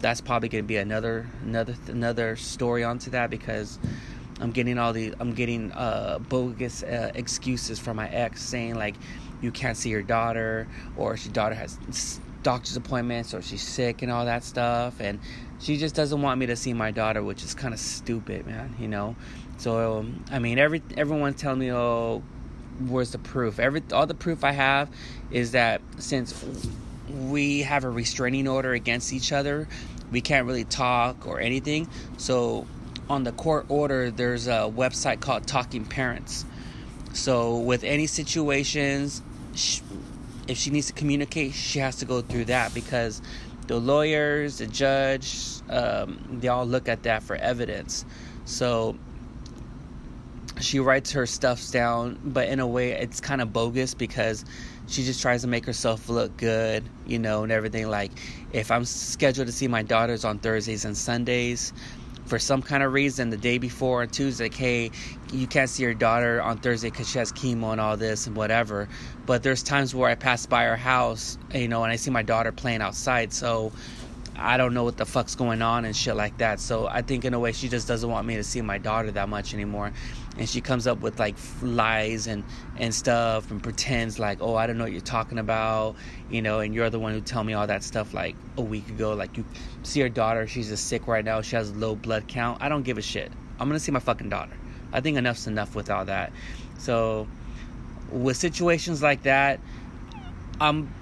that's 0.00 0.20
probably 0.20 0.48
going 0.48 0.64
to 0.64 0.68
be 0.68 0.76
another 0.76 1.28
another 1.42 1.76
another 1.86 2.36
story 2.36 2.82
onto 2.82 3.10
that 3.10 3.30
because 3.30 3.78
I'm 4.42 4.50
getting 4.50 4.78
all 4.78 4.92
the 4.92 5.14
I'm 5.20 5.32
getting 5.32 5.72
uh, 5.72 6.18
bogus 6.18 6.82
uh, 6.82 7.12
excuses 7.14 7.78
from 7.78 7.96
my 7.96 8.08
ex 8.08 8.42
saying 8.42 8.74
like 8.74 8.96
you 9.40 9.50
can't 9.50 9.76
see 9.76 9.88
your 9.88 10.02
daughter 10.02 10.68
or 10.96 11.16
your 11.16 11.32
daughter 11.32 11.54
has 11.54 11.78
doctor's 12.42 12.76
appointments 12.76 13.34
or 13.34 13.40
she's 13.40 13.62
sick 13.62 14.02
and 14.02 14.10
all 14.10 14.24
that 14.24 14.42
stuff 14.44 15.00
and 15.00 15.20
she 15.60 15.76
just 15.76 15.94
doesn't 15.94 16.20
want 16.22 16.40
me 16.40 16.46
to 16.46 16.56
see 16.56 16.72
my 16.72 16.90
daughter 16.90 17.22
which 17.22 17.44
is 17.44 17.54
kind 17.54 17.72
of 17.72 17.78
stupid 17.78 18.44
man 18.46 18.74
you 18.80 18.88
know 18.88 19.14
so 19.58 20.04
I 20.30 20.40
mean 20.40 20.58
every 20.58 20.82
everyone's 20.96 21.40
telling 21.40 21.60
me 21.60 21.72
oh 21.72 22.22
where's 22.88 23.12
the 23.12 23.18
proof? 23.18 23.58
Every 23.58 23.82
all 23.92 24.06
the 24.06 24.14
proof 24.14 24.44
I 24.44 24.52
have 24.52 24.90
is 25.30 25.52
that 25.52 25.80
since 25.98 26.44
we 27.08 27.62
have 27.62 27.84
a 27.84 27.90
restraining 27.90 28.48
order 28.48 28.72
against 28.72 29.12
each 29.12 29.32
other, 29.32 29.68
we 30.10 30.20
can't 30.20 30.46
really 30.46 30.64
talk 30.64 31.26
or 31.26 31.40
anything. 31.40 31.88
So 32.16 32.66
on 33.08 33.24
the 33.24 33.32
court 33.32 33.66
order, 33.68 34.10
there's 34.10 34.46
a 34.46 34.70
website 34.74 35.20
called 35.20 35.46
Talking 35.46 35.84
Parents. 35.84 36.44
So 37.12 37.58
with 37.58 37.84
any 37.84 38.06
situations, 38.06 39.22
if 40.48 40.56
she 40.56 40.70
needs 40.70 40.86
to 40.86 40.92
communicate, 40.92 41.52
she 41.52 41.78
has 41.78 41.96
to 41.96 42.04
go 42.04 42.22
through 42.22 42.46
that 42.46 42.72
because 42.74 43.20
the 43.66 43.78
lawyers, 43.78 44.58
the 44.58 44.66
judge, 44.66 45.60
um, 45.68 46.38
they 46.40 46.48
all 46.48 46.66
look 46.66 46.88
at 46.88 47.02
that 47.04 47.22
for 47.22 47.36
evidence. 47.36 48.04
So 48.44 48.96
she 50.60 50.80
writes 50.80 51.12
her 51.12 51.26
stuff 51.26 51.70
down, 51.70 52.18
but 52.24 52.48
in 52.48 52.60
a 52.60 52.66
way 52.66 52.92
it's 52.92 53.20
kind 53.20 53.40
of 53.40 53.52
bogus 53.52 53.94
because 53.94 54.44
she 54.86 55.04
just 55.04 55.22
tries 55.22 55.42
to 55.42 55.48
make 55.48 55.64
herself 55.64 56.08
look 56.08 56.36
good, 56.36 56.84
you 57.06 57.18
know, 57.18 57.42
and 57.42 57.52
everything. 57.52 57.88
Like, 57.88 58.10
if 58.52 58.70
I'm 58.70 58.84
scheduled 58.84 59.46
to 59.46 59.52
see 59.52 59.68
my 59.68 59.82
daughters 59.82 60.24
on 60.24 60.38
Thursdays 60.38 60.84
and 60.84 60.96
Sundays, 60.96 61.72
for 62.26 62.38
some 62.38 62.62
kind 62.62 62.82
of 62.82 62.92
reason, 62.92 63.30
the 63.30 63.36
day 63.36 63.58
before 63.58 64.02
on 64.02 64.08
Tuesday, 64.08 64.44
like, 64.44 64.54
hey, 64.54 64.90
you 65.32 65.46
can't 65.46 65.68
see 65.68 65.82
your 65.82 65.94
daughter 65.94 66.40
on 66.40 66.58
Thursday 66.58 66.90
because 66.90 67.08
she 67.08 67.18
has 67.18 67.32
chemo 67.32 67.72
and 67.72 67.80
all 67.80 67.96
this 67.96 68.26
and 68.26 68.36
whatever. 68.36 68.88
But 69.26 69.42
there's 69.42 69.62
times 69.62 69.94
where 69.94 70.08
I 70.08 70.14
pass 70.14 70.46
by 70.46 70.64
her 70.64 70.76
house, 70.76 71.38
you 71.54 71.68
know, 71.68 71.82
and 71.84 71.92
I 71.92 71.96
see 71.96 72.10
my 72.10 72.22
daughter 72.22 72.52
playing 72.52 72.82
outside. 72.82 73.32
So 73.32 73.72
I 74.36 74.56
don't 74.56 74.74
know 74.74 74.84
what 74.84 74.96
the 74.96 75.06
fuck's 75.06 75.34
going 75.34 75.62
on 75.62 75.84
and 75.84 75.94
shit 75.94 76.16
like 76.16 76.38
that. 76.38 76.60
So 76.60 76.86
I 76.86 77.02
think 77.02 77.24
in 77.24 77.34
a 77.34 77.38
way 77.38 77.52
she 77.52 77.68
just 77.68 77.86
doesn't 77.86 78.08
want 78.08 78.26
me 78.26 78.36
to 78.36 78.44
see 78.44 78.60
my 78.62 78.78
daughter 78.78 79.10
that 79.10 79.28
much 79.28 79.54
anymore. 79.54 79.92
And 80.38 80.48
she 80.48 80.62
comes 80.62 80.86
up 80.86 81.00
with 81.00 81.18
like 81.18 81.36
lies 81.62 82.26
and 82.26 82.42
and 82.78 82.94
stuff 82.94 83.50
and 83.50 83.62
pretends 83.62 84.18
like, 84.18 84.38
"Oh, 84.40 84.54
I 84.54 84.66
don't 84.66 84.78
know 84.78 84.84
what 84.84 84.92
you're 84.92 85.02
talking 85.02 85.38
about." 85.38 85.96
You 86.30 86.40
know, 86.40 86.60
and 86.60 86.74
you're 86.74 86.88
the 86.88 86.98
one 86.98 87.12
who 87.12 87.20
tell 87.20 87.44
me 87.44 87.52
all 87.52 87.66
that 87.66 87.82
stuff 87.82 88.14
like 88.14 88.34
a 88.56 88.62
week 88.62 88.88
ago 88.88 89.12
like 89.12 89.36
you 89.36 89.44
see 89.82 90.00
her 90.00 90.08
daughter, 90.08 90.46
she's 90.46 90.68
just 90.68 90.88
sick 90.88 91.06
right 91.06 91.24
now. 91.24 91.42
She 91.42 91.56
has 91.56 91.74
low 91.76 91.94
blood 91.94 92.28
count. 92.28 92.62
I 92.62 92.68
don't 92.68 92.82
give 92.82 92.98
a 92.98 93.02
shit. 93.02 93.30
I'm 93.60 93.68
to 93.70 93.80
see 93.80 93.92
my 93.92 94.00
fucking 94.00 94.30
daughter. 94.30 94.56
I 94.92 95.00
think 95.00 95.16
enough's 95.16 95.46
enough 95.46 95.74
with 95.74 95.90
all 95.90 96.04
that. 96.06 96.32
So 96.78 97.26
with 98.10 98.36
situations 98.36 99.02
like 99.02 99.22
that, 99.22 99.60
I'm 100.60 100.92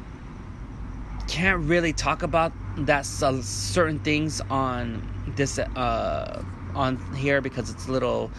can't 1.28 1.62
really 1.64 1.92
talk 1.92 2.22
about 2.24 2.52
that 2.76 3.06
certain 3.06 4.00
things 4.00 4.40
on 4.50 5.32
this 5.36 5.58
uh, 5.58 6.42
on 6.74 6.98
here 7.14 7.40
because 7.40 7.70
it's 7.70 7.86
a 7.86 7.92
little 7.92 8.30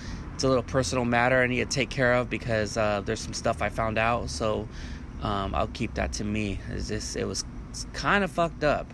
it's 0.42 0.46
a 0.46 0.48
little 0.48 0.64
personal 0.64 1.06
matter 1.06 1.40
I 1.40 1.46
need 1.46 1.58
to 1.58 1.68
take 1.68 1.92
care 1.92 2.16
of 2.16 2.28
because 2.28 2.76
uh, 2.76 3.04
there's 3.06 3.20
some 3.20 3.32
stuff 3.32 3.62
I 3.62 3.70
found 3.70 4.00
out. 4.00 4.32
So 4.32 4.68
um, 5.22 5.54
I'll 5.54 5.68
keep 5.68 5.94
that 5.94 6.14
to 6.14 6.24
me. 6.24 6.60
It's 6.72 6.88
just 6.88 7.16
it 7.16 7.26
was 7.26 7.46
kind 7.94 8.24
of 8.24 8.32
fucked 8.32 8.64
up. 8.64 8.92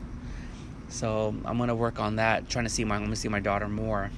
So 0.90 1.34
I'm 1.46 1.58
gonna 1.58 1.74
work 1.74 2.02
on 2.02 2.18
that, 2.18 2.50
trying 2.50 2.66
to 2.66 2.70
see 2.70 2.84
my 2.84 2.96
I'm 2.96 3.04
gonna 3.04 3.16
see 3.16 3.30
my 3.30 3.40
daughter 3.40 3.70
more. 3.70 4.12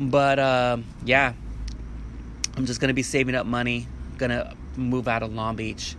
But 0.00 0.40
uh, 0.40 0.78
yeah, 1.04 1.32
I'm 2.56 2.66
just 2.66 2.80
gonna 2.80 2.92
be 2.92 3.04
saving 3.04 3.36
up 3.36 3.46
money. 3.46 3.86
Gonna 4.18 4.56
move 4.74 5.06
out 5.06 5.22
of 5.22 5.32
Long 5.32 5.54
Beach 5.54 5.94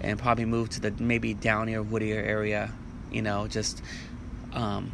and 0.00 0.20
probably 0.20 0.44
move 0.44 0.68
to 0.70 0.80
the 0.82 0.92
maybe 1.02 1.34
Downey 1.34 1.74
or 1.74 1.82
Whittier 1.82 2.22
area. 2.22 2.70
You 3.10 3.22
know, 3.22 3.48
just 3.48 3.82
um, 4.52 4.92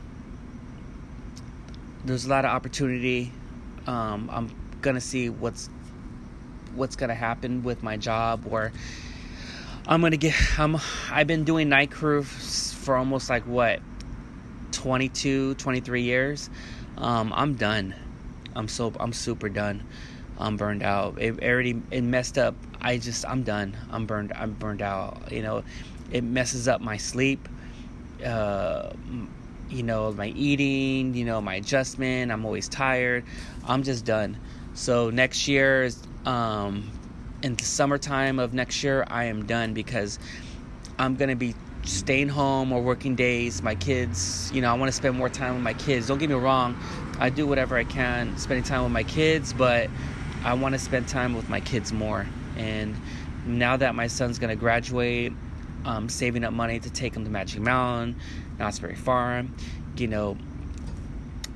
there's 2.03 2.25
a 2.25 2.31
lot 2.31 2.47
of 2.47 2.53
opportunity. 2.53 3.31
Um, 3.87 4.31
I'm 4.33 4.60
gonna 4.83 5.01
see 5.01 5.29
what's 5.29 5.69
what's 6.75 6.97
gonna 6.97 7.15
happen 7.15 7.63
with 7.63 7.83
my 7.83 7.97
job, 7.97 8.47
or 8.51 8.73
I'm 9.87 10.01
gonna 10.01 10.17
get. 10.17 10.35
I'm. 10.59 10.79
I've 11.11 11.27
been 11.27 11.45
doing 11.45 11.69
night 11.69 11.91
crew 11.91 12.23
for 12.23 12.97
almost 12.97 13.29
like 13.29 13.45
what 13.47 13.81
22, 14.73 15.55
23 15.55 16.03
years, 16.03 16.51
um, 16.97 17.33
I'm 17.35 17.55
done. 17.55 17.95
I'm 18.55 18.69
so 18.69 18.93
I'm 18.99 19.13
super 19.13 19.49
done. 19.49 19.87
I'm 20.39 20.57
burned 20.57 20.83
out. 20.83 21.21
It 21.21 21.43
already 21.43 21.81
it 21.91 22.03
messed 22.03 22.39
up. 22.39 22.55
I 22.81 22.99
just 22.99 23.27
I'm 23.29 23.43
done. 23.43 23.77
I'm 23.91 24.07
burned. 24.07 24.33
I'm 24.35 24.53
burned 24.55 24.83
out. 24.83 25.31
You 25.31 25.43
know, 25.43 25.65
it 26.11 26.25
messes 26.25 26.67
up 26.67 26.81
my 26.81 26.97
sleep. 26.97 27.49
Uh, 28.25 28.93
you 29.69 29.83
know, 29.83 30.13
my 30.13 30.29
eating. 30.29 31.15
You 31.15 31.25
know, 31.27 31.41
my 31.41 31.57
adjustment. 31.57 32.33
I'm 32.33 32.45
always 32.45 32.69
tired. 32.69 33.25
I'm 33.67 33.83
just 33.83 34.05
done. 34.05 34.39
So 34.75 35.11
next 35.11 35.49
year 35.49 35.91
um, 36.25 36.91
in 37.43 37.55
the 37.57 37.65
summertime 37.65 38.39
of 38.39 38.53
next 38.55 38.83
year, 38.83 39.05
I 39.09 39.25
am 39.25 39.47
done 39.47 39.75
because 39.75 40.19
I'm 40.99 41.17
gonna 41.17 41.37
be 41.37 41.55
staying 41.85 42.29
home 42.29 42.73
or 42.73 42.83
working 42.83 43.17
days. 43.17 43.63
My 43.63 43.75
kids, 43.75 44.51
you 44.53 44.61
know, 44.61 44.71
I 44.71 44.75
want 44.75 44.91
to 44.91 44.97
spend 44.97 45.17
more 45.17 45.29
time 45.29 45.55
with 45.55 45.63
my 45.63 45.75
kids. 45.75 46.07
Don't 46.07 46.19
get 46.19 46.29
me 46.29 46.35
wrong, 46.35 46.77
I 47.19 47.31
do 47.31 47.47
whatever 47.47 47.77
I 47.77 47.85
can 47.85 48.37
spending 48.39 48.65
time 48.65 48.83
with 48.83 48.93
my 48.93 49.03
kids, 49.03 49.53
but 49.53 49.89
I 50.45 50.55
want 50.55 50.75
to 50.75 50.79
spend 50.79 51.09
time 51.09 51.35
with 51.35 51.49
my 51.49 51.61
kids 51.61 51.93
more. 51.93 52.27
And 52.57 52.95
now 53.47 53.77
that 53.77 53.95
my 53.95 54.07
son's 54.07 54.39
gonna 54.39 54.57
graduate, 54.57 55.33
I'm 55.85 56.09
saving 56.09 56.45
up 56.45 56.53
money 56.53 56.79
to 56.79 56.91
take 56.91 57.15
him 57.15 57.25
to 57.25 57.31
Magic 57.31 57.61
Mountain, 57.61 58.17
Knott's 58.59 58.79
Berry 58.79 58.97
Farm. 58.97 59.55
You 59.97 60.09
know, 60.09 60.37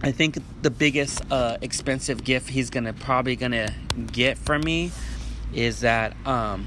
I 0.05 0.13
think 0.13 0.37
the 0.61 0.71
biggest 0.71 1.23
uh, 1.31 1.57
expensive 1.63 2.25
gift 2.25 2.51
he's 2.51 2.69
gonna 2.69 2.93
probably 2.93 3.37
gonna 3.37 3.73
get 4.13 4.37
from 4.37 4.61
me 4.61 4.93
is 5.55 5.81
that 5.81 6.15
um, 6.27 6.67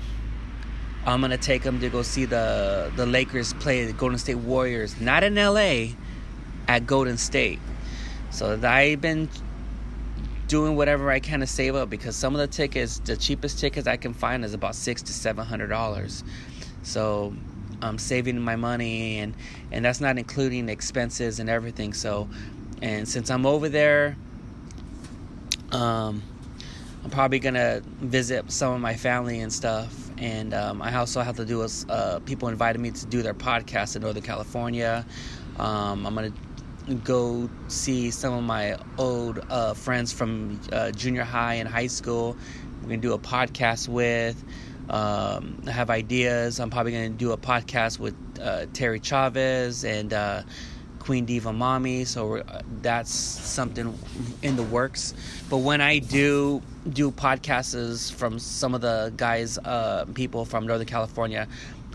I'm 1.05 1.21
gonna 1.21 1.37
take 1.37 1.61
him 1.61 1.79
to 1.81 1.89
go 1.89 2.01
see 2.01 2.25
the 2.25 2.91
the 2.95 3.05
Lakers 3.05 3.53
play 3.53 3.85
the 3.85 3.93
Golden 3.93 4.17
State 4.17 4.39
Warriors, 4.39 4.99
not 4.99 5.23
in 5.23 5.35
LA, 5.35 5.89
at 6.67 6.87
Golden 6.87 7.17
State. 7.17 7.59
So 8.31 8.59
I've 8.63 9.01
been 9.01 9.29
doing 10.47 10.75
whatever 10.75 11.11
I 11.11 11.19
can 11.19 11.41
to 11.41 11.47
save 11.47 11.75
up 11.75 11.91
because 11.91 12.15
some 12.15 12.33
of 12.33 12.39
the 12.39 12.47
tickets, 12.47 12.97
the 12.99 13.15
cheapest 13.15 13.59
tickets 13.59 13.85
I 13.85 13.97
can 13.97 14.15
find 14.15 14.43
is 14.45 14.55
about 14.55 14.73
six 14.73 15.03
to 15.03 15.13
seven 15.13 15.45
hundred 15.45 15.67
dollars. 15.67 16.23
So 16.81 17.35
I'm 17.83 17.99
saving 17.99 18.39
my 18.39 18.55
money 18.55 19.19
and 19.19 19.35
and 19.71 19.85
that's 19.85 20.01
not 20.01 20.17
including 20.17 20.69
expenses 20.69 21.39
and 21.39 21.49
everything. 21.51 21.93
So 21.93 22.27
and 22.81 23.07
since 23.07 23.29
I'm 23.29 23.45
over 23.45 23.69
there, 23.69 24.15
um, 25.71 26.21
I'm 27.03 27.09
probably 27.09 27.39
gonna 27.39 27.81
visit 28.01 28.51
some 28.51 28.73
of 28.73 28.81
my 28.81 28.95
family 28.95 29.39
and 29.39 29.51
stuff. 29.51 29.95
And 30.17 30.53
um, 30.53 30.81
I 30.81 30.95
also 30.95 31.21
have 31.21 31.37
to 31.37 31.45
do 31.45 31.61
a, 31.61 31.69
uh, 31.89 32.19
people 32.19 32.47
invited 32.47 32.79
me 32.79 32.91
to 32.91 33.05
do 33.05 33.21
their 33.21 33.33
podcast 33.33 33.95
in 33.95 34.01
Northern 34.01 34.23
California. 34.23 35.05
Um, 35.57 36.05
I'm 36.05 36.15
gonna 36.15 36.33
go 37.03 37.49
see 37.67 38.11
some 38.11 38.33
of 38.33 38.43
my 38.43 38.77
old 38.97 39.39
uh, 39.49 39.73
friends 39.73 40.11
from 40.11 40.59
uh, 40.71 40.91
junior 40.91 41.23
high 41.23 41.55
and 41.55 41.67
high 41.67 41.87
school. 41.87 42.35
We're 42.81 42.89
gonna 42.89 43.01
do 43.01 43.13
a 43.13 43.19
podcast 43.19 43.87
with. 43.87 44.43
Um, 44.89 45.61
I 45.67 45.71
have 45.71 45.89
ideas. 45.89 46.59
I'm 46.59 46.69
probably 46.69 46.93
gonna 46.93 47.09
do 47.09 47.31
a 47.31 47.37
podcast 47.37 47.99
with 47.99 48.15
uh, 48.41 48.65
Terry 48.73 48.99
Chavez 48.99 49.83
and 49.83 50.13
uh, 50.13 50.43
Queen 51.07 51.23
Diva 51.23 51.53
Mommy. 51.53 52.03
So 52.03 52.39
uh, 52.39 52.61
that's 52.81 53.09
something 53.13 53.97
in 54.41 54.57
the 54.57 54.63
works. 54.63 55.13
But 55.49 55.59
when 55.59 55.79
I 55.79 55.99
do 55.99 56.61
do 56.89 57.11
podcasts 57.11 58.11
from 58.11 58.39
some 58.39 58.75
of 58.75 58.81
the 58.81 59.13
guys, 59.15 59.57
uh, 59.57 60.03
people 60.13 60.43
from 60.43 60.67
Northern 60.67 60.85
California, 60.85 61.47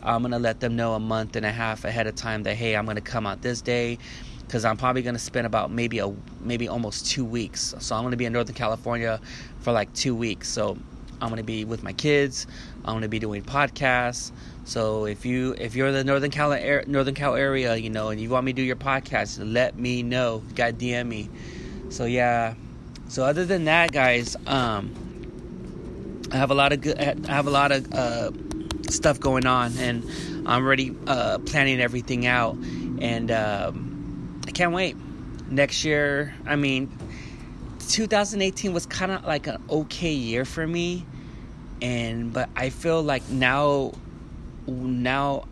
I'm 0.03 0.23
gonna 0.23 0.39
let 0.39 0.61
them 0.61 0.77
know 0.77 0.95
a 0.95 0.99
month 0.99 1.37
and 1.37 1.45
a 1.45 1.53
half 1.53 1.85
ahead 1.85 2.07
of 2.07 2.15
time 2.15 2.45
that 2.45 2.55
hey, 2.55 2.75
I'm 2.75 2.87
gonna 2.87 3.03
come 3.03 3.27
out 3.27 3.43
this 3.43 3.61
day 3.61 3.99
because 4.47 4.65
I'm 4.65 4.79
probably 4.79 5.03
gonna 5.03 5.19
spend 5.19 5.47
about 5.47 5.71
maybe 5.71 5.99
a 5.99 6.11
maybe 6.41 6.67
almost 6.67 7.05
two 7.05 7.27
weeks. 7.27 7.75
So 7.81 7.95
I'm 7.95 8.05
gonna 8.05 8.17
be 8.17 8.25
in 8.25 8.33
Northern 8.33 8.55
California 8.55 9.21
for 9.61 9.73
like 9.75 9.93
two 9.93 10.15
weeks. 10.15 10.49
So 10.49 10.79
I'm 11.23 11.29
gonna 11.29 11.45
be 11.45 11.65
with 11.65 11.85
my 11.85 11.93
kids. 11.93 12.49
I'm 12.85 12.95
gonna 12.95 13.09
be 13.09 13.21
doing 13.21 13.43
podcasts. 13.43 14.33
So 14.65 15.07
if 15.07 15.25
you 15.25 15.55
if 15.57 15.77
you're 15.77 15.87
in 15.87 15.95
the 15.95 16.05
Northern 16.05 16.33
Cal 16.33 16.51
Northern 16.87 17.15
Cal 17.15 17.37
area, 17.37 17.77
you 17.77 17.91
know, 17.91 18.09
and 18.09 18.21
you 18.21 18.29
want 18.29 18.45
me 18.45 18.53
to 18.53 18.57
do 18.57 18.63
your 18.63 18.77
podcast, 18.77 19.39
let 19.41 19.79
me 19.79 20.03
know. 20.03 20.43
You 20.49 20.55
got 20.55 20.75
DM 20.75 21.07
me. 21.07 21.31
So 21.91 22.07
yeah. 22.07 22.55
So 23.09 23.25
other 23.25 23.45
than 23.45 23.67
that, 23.67 23.93
guys, 23.93 24.37
um, 24.47 24.93
I 26.33 26.37
have 26.37 26.51
a 26.51 26.55
lot 26.55 26.73
of 26.73 26.81
good. 26.81 26.99
I 26.99 27.33
have 27.33 27.47
a 27.47 27.51
lot 27.51 27.71
of 27.71 27.93
uh, 27.93 28.33
stuff 28.91 29.21
going 29.21 29.47
on, 29.47 29.77
and 29.79 30.03
I'm 30.45 30.65
already 30.65 30.97
uh, 31.07 31.39
planning 31.39 31.81
everything 31.81 32.27
out, 32.27 32.57
and 33.01 33.31
um, 33.31 34.41
I 34.47 34.51
can't 34.51 34.73
wait. 34.73 34.97
Next 35.51 35.85
year, 35.85 36.35
I 36.47 36.57
mean, 36.57 36.91
2018 37.89 38.73
was 38.73 38.87
kind 38.87 39.13
of 39.13 39.25
like 39.25 39.47
an 39.47 39.63
okay 39.69 40.13
year 40.13 40.45
for 40.47 40.67
me, 40.67 41.05
and 41.83 42.33
but 42.33 42.49
I 42.57 42.71
feel 42.71 43.03
like 43.03 43.29
now 43.29 43.93
now 44.67 45.45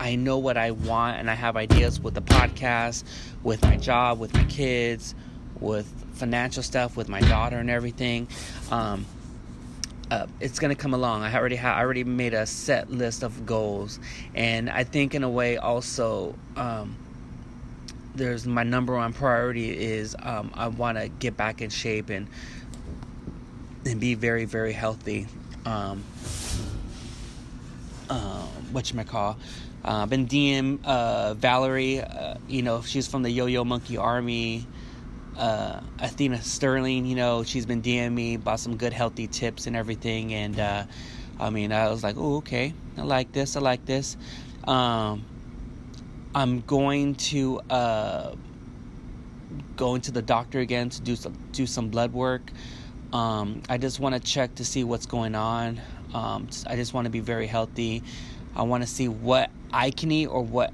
I 0.00 0.16
know 0.16 0.38
what 0.38 0.56
I 0.56 0.70
want 0.70 1.18
and 1.18 1.30
I 1.30 1.34
have 1.34 1.56
ideas 1.56 2.00
with 2.00 2.14
the 2.14 2.22
podcast, 2.22 3.04
with 3.42 3.62
my 3.62 3.76
job, 3.76 4.18
with 4.18 4.32
my 4.32 4.44
kids, 4.44 5.14
with 5.60 5.86
financial 6.14 6.62
stuff, 6.62 6.96
with 6.96 7.10
my 7.10 7.20
daughter 7.20 7.58
and 7.58 7.68
everything. 7.68 8.26
Um, 8.70 9.04
uh, 10.10 10.26
it's 10.40 10.58
gonna 10.58 10.74
come 10.74 10.94
along. 10.94 11.22
I 11.22 11.36
already 11.36 11.56
have 11.56 11.76
I 11.76 11.80
already 11.80 12.02
made 12.02 12.34
a 12.34 12.46
set 12.46 12.90
list 12.90 13.22
of 13.22 13.44
goals, 13.46 14.00
and 14.34 14.68
I 14.70 14.84
think 14.84 15.14
in 15.14 15.22
a 15.22 15.28
way 15.28 15.58
also 15.58 16.34
um, 16.56 16.96
there's 18.14 18.46
my 18.46 18.62
number 18.62 18.96
one 18.96 19.12
priority 19.12 19.70
is 19.70 20.16
um, 20.20 20.50
I 20.54 20.68
want 20.68 20.98
to 20.98 21.08
get 21.08 21.36
back 21.36 21.60
in 21.60 21.70
shape 21.70 22.08
and 22.08 22.26
and 23.84 24.00
be 24.00 24.14
very 24.14 24.46
very 24.46 24.72
healthy. 24.72 25.28
Um, 25.66 26.04
uh, 28.08 28.46
what 28.72 28.92
you 28.92 29.04
call. 29.04 29.36
Uh, 29.84 30.06
been 30.06 30.26
DM 30.26 30.84
uh, 30.84 31.34
Valerie. 31.34 32.00
Uh, 32.00 32.34
you 32.48 32.62
know, 32.62 32.82
she's 32.82 33.06
from 33.06 33.22
the 33.22 33.30
Yo 33.30 33.46
Yo 33.46 33.64
Monkey 33.64 33.96
Army. 33.96 34.66
Uh, 35.36 35.80
Athena 35.98 36.42
Sterling. 36.42 37.06
You 37.06 37.16
know, 37.16 37.44
she's 37.44 37.64
been 37.64 37.80
DMing 37.80 38.12
me 38.12 38.34
about 38.34 38.60
some 38.60 38.76
good 38.76 38.92
healthy 38.92 39.26
tips 39.26 39.66
and 39.66 39.74
everything. 39.74 40.34
And 40.34 40.58
uh, 40.58 40.84
I 41.38 41.50
mean, 41.50 41.72
I 41.72 41.88
was 41.88 42.02
like, 42.02 42.16
oh, 42.18 42.36
okay, 42.36 42.74
I 42.98 43.02
like 43.02 43.32
this. 43.32 43.56
I 43.56 43.60
like 43.60 43.86
this. 43.86 44.16
Um, 44.64 45.24
I'm 46.34 46.60
going 46.60 47.14
to 47.16 47.60
uh, 47.70 48.34
go 49.76 49.94
into 49.94 50.12
the 50.12 50.22
doctor 50.22 50.60
again 50.60 50.90
to 50.90 51.00
do 51.00 51.16
some 51.16 51.36
do 51.52 51.66
some 51.66 51.88
blood 51.88 52.12
work. 52.12 52.50
Um, 53.12 53.62
I 53.68 53.78
just 53.78 53.98
want 54.00 54.14
to 54.14 54.20
check 54.20 54.56
to 54.56 54.64
see 54.64 54.84
what's 54.84 55.06
going 55.06 55.34
on. 55.34 55.80
Um, 56.14 56.48
I 56.66 56.76
just 56.76 56.94
want 56.94 57.06
to 57.06 57.10
be 57.10 57.20
very 57.20 57.46
healthy. 57.46 58.02
I 58.54 58.62
want 58.62 58.82
to 58.82 58.88
see 58.88 59.08
what 59.08 59.50
I 59.72 59.90
can 59.90 60.10
eat 60.10 60.26
or 60.26 60.42
what 60.42 60.72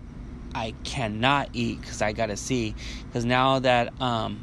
I 0.54 0.74
cannot 0.84 1.50
eat 1.52 1.80
because 1.80 2.02
I 2.02 2.12
got 2.12 2.26
to 2.26 2.36
see. 2.36 2.74
Because 3.06 3.24
now 3.24 3.58
that 3.60 4.00
um, 4.00 4.42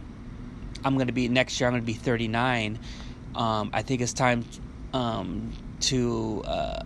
I'm 0.83 0.95
going 0.95 1.07
to 1.07 1.13
be 1.13 1.27
next 1.27 1.59
year, 1.59 1.67
I'm 1.67 1.73
going 1.73 1.81
to 1.81 1.85
be 1.85 1.93
39. 1.93 2.79
Um, 3.35 3.71
I 3.73 3.81
think 3.81 4.01
it's 4.01 4.13
time 4.13 4.45
um, 4.93 5.53
to 5.81 6.43
uh, 6.45 6.83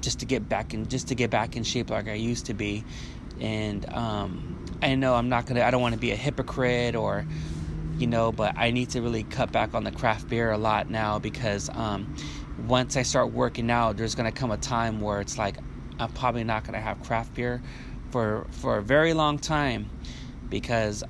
just 0.00 0.20
to 0.20 0.26
get 0.26 0.48
back 0.48 0.72
in 0.72 0.88
just 0.88 1.08
to 1.08 1.14
get 1.14 1.30
back 1.30 1.56
in 1.56 1.62
shape 1.62 1.90
like 1.90 2.08
I 2.08 2.14
used 2.14 2.46
to 2.46 2.54
be. 2.54 2.84
And 3.40 3.88
um, 3.92 4.64
I 4.82 4.94
know 4.94 5.14
I'm 5.14 5.28
not 5.28 5.46
gonna. 5.46 5.62
I 5.62 5.70
don't 5.70 5.82
want 5.82 5.94
to 5.94 6.00
be 6.00 6.12
a 6.12 6.16
hypocrite 6.16 6.96
or 6.96 7.26
you 7.98 8.06
know, 8.06 8.30
but 8.30 8.56
I 8.56 8.70
need 8.70 8.90
to 8.90 9.02
really 9.02 9.24
cut 9.24 9.50
back 9.50 9.74
on 9.74 9.84
the 9.84 9.90
craft 9.90 10.28
beer 10.28 10.52
a 10.52 10.58
lot 10.58 10.88
now 10.88 11.18
because 11.18 11.68
um, 11.70 12.14
once 12.66 12.96
I 12.96 13.02
start 13.02 13.32
working 13.32 13.70
out, 13.70 13.96
there's 13.96 14.14
gonna 14.14 14.32
come 14.32 14.52
a 14.52 14.56
time 14.56 15.00
where 15.00 15.20
it's 15.20 15.36
like 15.36 15.56
I'm 15.98 16.10
probably 16.12 16.44
not 16.44 16.64
gonna 16.64 16.80
have 16.80 17.02
craft 17.02 17.34
beer 17.34 17.60
for 18.10 18.46
for 18.50 18.78
a 18.78 18.82
very 18.82 19.14
long 19.14 19.38
time 19.38 19.90
because 20.48 21.02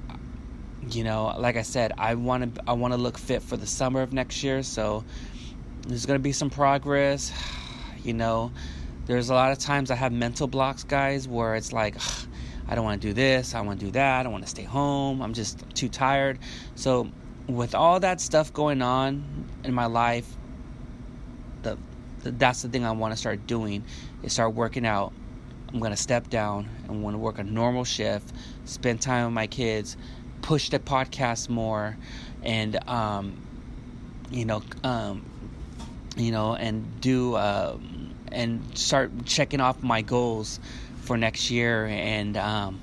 you 0.90 1.04
know, 1.04 1.34
like 1.38 1.56
I 1.56 1.62
said, 1.62 1.92
I 1.98 2.14
want 2.14 2.54
to 2.54 2.62
I 2.66 2.72
want 2.72 2.94
to 2.94 2.98
look 2.98 3.18
fit 3.18 3.42
for 3.42 3.58
the 3.58 3.66
summer 3.66 4.00
of 4.00 4.14
next 4.14 4.42
year. 4.42 4.62
So 4.62 5.04
there's 5.86 6.06
gonna 6.06 6.18
be 6.18 6.32
some 6.32 6.50
progress. 6.50 7.32
You 8.04 8.14
know, 8.14 8.52
there's 9.06 9.28
a 9.28 9.34
lot 9.34 9.50
of 9.50 9.58
times 9.58 9.90
I 9.90 9.96
have 9.96 10.12
mental 10.12 10.46
blocks, 10.46 10.84
guys, 10.84 11.28
where 11.28 11.56
it's 11.56 11.72
like. 11.72 11.96
I 12.68 12.74
don't 12.74 12.84
want 12.84 13.00
to 13.00 13.08
do 13.08 13.14
this. 13.14 13.54
I 13.54 13.60
want 13.62 13.80
to 13.80 13.86
do 13.86 13.92
that. 13.92 14.26
I 14.26 14.28
want 14.28 14.44
to 14.44 14.50
stay 14.50 14.62
home. 14.62 15.22
I'm 15.22 15.32
just 15.32 15.64
too 15.74 15.88
tired. 15.88 16.38
So, 16.74 17.10
with 17.46 17.74
all 17.74 17.98
that 18.00 18.20
stuff 18.20 18.52
going 18.52 18.82
on 18.82 19.24
in 19.64 19.72
my 19.72 19.86
life, 19.86 20.30
the, 21.62 21.78
the 22.22 22.30
that's 22.32 22.62
the 22.62 22.68
thing 22.68 22.84
I 22.84 22.92
want 22.92 23.12
to 23.12 23.16
start 23.16 23.46
doing 23.46 23.84
is 24.22 24.34
start 24.34 24.54
working 24.54 24.86
out. 24.86 25.12
I'm 25.72 25.80
gonna 25.80 25.96
step 25.96 26.28
down 26.28 26.68
and 26.88 27.02
want 27.02 27.14
to 27.14 27.18
work 27.18 27.38
a 27.38 27.44
normal 27.44 27.84
shift, 27.84 28.32
spend 28.64 29.00
time 29.00 29.26
with 29.26 29.34
my 29.34 29.46
kids, 29.46 29.96
push 30.42 30.68
the 30.68 30.78
podcast 30.78 31.48
more, 31.48 31.96
and 32.42 32.76
um, 32.88 33.36
you 34.30 34.44
know, 34.44 34.62
um, 34.84 35.24
you 36.16 36.32
know, 36.32 36.54
and 36.54 37.00
do 37.00 37.34
uh, 37.34 37.78
and 38.30 38.62
start 38.76 39.10
checking 39.24 39.60
off 39.60 39.82
my 39.82 40.02
goals 40.02 40.60
for 41.08 41.16
next 41.16 41.50
year 41.50 41.86
and 41.86 42.36
um, 42.36 42.80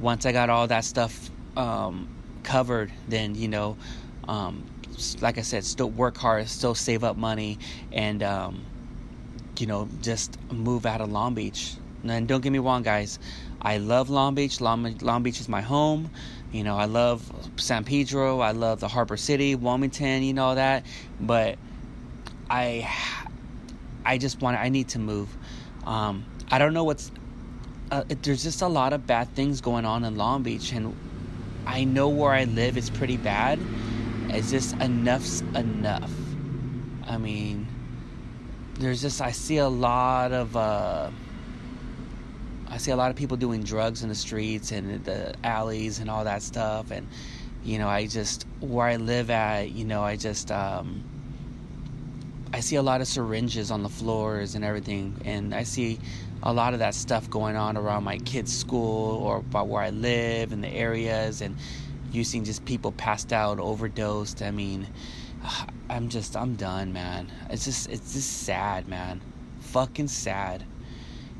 once 0.00 0.26
I 0.26 0.32
got 0.32 0.50
all 0.50 0.66
that 0.66 0.84
stuff 0.84 1.30
um, 1.56 2.08
covered, 2.42 2.90
then 3.06 3.36
you 3.36 3.46
know, 3.46 3.76
um, 4.26 4.64
like 5.20 5.38
I 5.38 5.42
said, 5.42 5.64
still 5.64 5.88
work 5.88 6.16
hard, 6.16 6.48
still 6.48 6.74
save 6.74 7.04
up 7.04 7.16
money, 7.16 7.60
and 7.92 8.24
um, 8.24 8.64
you 9.56 9.66
know, 9.66 9.88
just 10.02 10.36
move 10.50 10.84
out 10.84 11.00
of 11.00 11.12
Long 11.12 11.34
Beach. 11.34 11.74
And 12.02 12.26
don't 12.26 12.40
get 12.40 12.50
me 12.50 12.58
wrong, 12.58 12.82
guys, 12.82 13.20
I 13.62 13.78
love 13.78 14.10
Long 14.10 14.34
Beach. 14.34 14.60
Long, 14.60 14.98
Long 15.00 15.22
Beach 15.22 15.38
is 15.38 15.48
my 15.48 15.60
home. 15.60 16.10
You 16.50 16.64
know, 16.64 16.76
I 16.76 16.86
love 16.86 17.22
San 17.56 17.84
Pedro. 17.84 18.40
I 18.40 18.50
love 18.50 18.80
the 18.80 18.88
Harbor 18.88 19.16
City, 19.16 19.54
Wilmington. 19.54 20.24
You 20.24 20.34
know 20.34 20.56
that, 20.56 20.86
but 21.20 21.56
I, 22.48 22.92
I 24.04 24.18
just 24.18 24.40
want. 24.40 24.58
I 24.58 24.70
need 24.70 24.88
to 24.88 24.98
move. 24.98 25.28
Um, 25.84 26.24
I 26.50 26.58
don't 26.58 26.74
know 26.74 26.82
what's. 26.82 27.12
Uh, 27.90 28.04
there's 28.22 28.42
just 28.42 28.62
a 28.62 28.68
lot 28.68 28.92
of 28.92 29.06
bad 29.06 29.34
things 29.34 29.60
going 29.60 29.84
on 29.84 30.04
in 30.04 30.16
Long 30.16 30.42
Beach, 30.42 30.72
and 30.72 30.94
I 31.66 31.84
know 31.84 32.08
where 32.08 32.32
I 32.32 32.44
live 32.44 32.76
is 32.76 32.88
pretty 32.90 33.16
bad. 33.16 33.58
It's 34.28 34.50
just 34.50 34.76
enough's 34.76 35.40
enough. 35.54 36.12
I 37.06 37.18
mean, 37.18 37.66
there's 38.74 39.02
just 39.02 39.20
I 39.20 39.32
see 39.32 39.58
a 39.58 39.68
lot 39.68 40.32
of. 40.32 40.56
Uh, 40.56 41.10
I 42.70 42.76
see 42.78 42.92
a 42.92 42.96
lot 42.96 43.10
of 43.10 43.16
people 43.16 43.36
doing 43.36 43.64
drugs 43.64 44.04
in 44.04 44.08
the 44.08 44.14
streets 44.14 44.70
and 44.70 45.04
the 45.04 45.34
alleys 45.42 45.98
and 45.98 46.08
all 46.08 46.22
that 46.22 46.40
stuff. 46.40 46.92
And, 46.92 47.08
you 47.64 47.78
know, 47.78 47.88
I 47.88 48.06
just, 48.06 48.46
where 48.60 48.86
I 48.86 48.94
live 48.94 49.28
at, 49.28 49.72
you 49.72 49.84
know, 49.84 50.04
I 50.04 50.14
just, 50.14 50.52
um, 50.52 51.02
I 52.52 52.60
see 52.60 52.76
a 52.76 52.82
lot 52.82 53.00
of 53.00 53.08
syringes 53.08 53.72
on 53.72 53.82
the 53.82 53.88
floors 53.88 54.54
and 54.54 54.64
everything. 54.64 55.20
And 55.24 55.52
I 55.52 55.64
see 55.64 55.98
a 56.42 56.52
lot 56.52 56.72
of 56.72 56.78
that 56.78 56.94
stuff 56.94 57.28
going 57.28 57.56
on 57.56 57.76
around 57.76 58.04
my 58.04 58.18
kids' 58.18 58.56
school 58.56 59.22
or 59.22 59.38
about 59.38 59.68
where 59.68 59.82
I 59.82 59.90
live 59.90 60.52
in 60.52 60.60
the 60.60 60.68
areas. 60.68 61.42
And 61.42 61.56
you 62.12 62.24
seeing 62.24 62.44
just 62.44 62.64
people 62.64 62.92
passed 62.92 63.32
out, 63.32 63.58
overdosed. 63.58 64.42
I 64.42 64.50
mean, 64.50 64.86
I'm 65.90 66.08
just, 66.08 66.36
I'm 66.36 66.56
done, 66.56 66.92
man. 66.92 67.30
It's 67.50 67.64
just, 67.64 67.88
it's 67.88 68.14
just 68.14 68.44
sad, 68.44 68.88
man. 68.88 69.20
Fucking 69.60 70.08
sad 70.08 70.64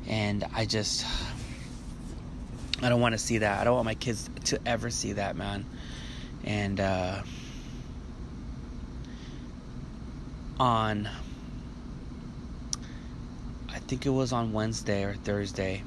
and 0.07 0.45
I 0.53 0.65
just 0.65 1.05
I 2.83 2.89
don't 2.89 3.01
want 3.01 3.13
to 3.13 3.19
see 3.19 3.39
that. 3.39 3.59
I 3.59 3.63
don't 3.63 3.75
want 3.75 3.85
my 3.85 3.95
kids 3.95 4.27
to 4.45 4.59
ever 4.65 4.89
see 4.89 5.13
that, 5.13 5.35
man. 5.35 5.67
And 6.43 6.79
uh, 6.79 7.21
on 10.59 11.07
think 13.91 14.05
it 14.05 14.09
was 14.09 14.31
on 14.31 14.53
Wednesday 14.53 15.03
or 15.03 15.15
Thursday, 15.15 15.83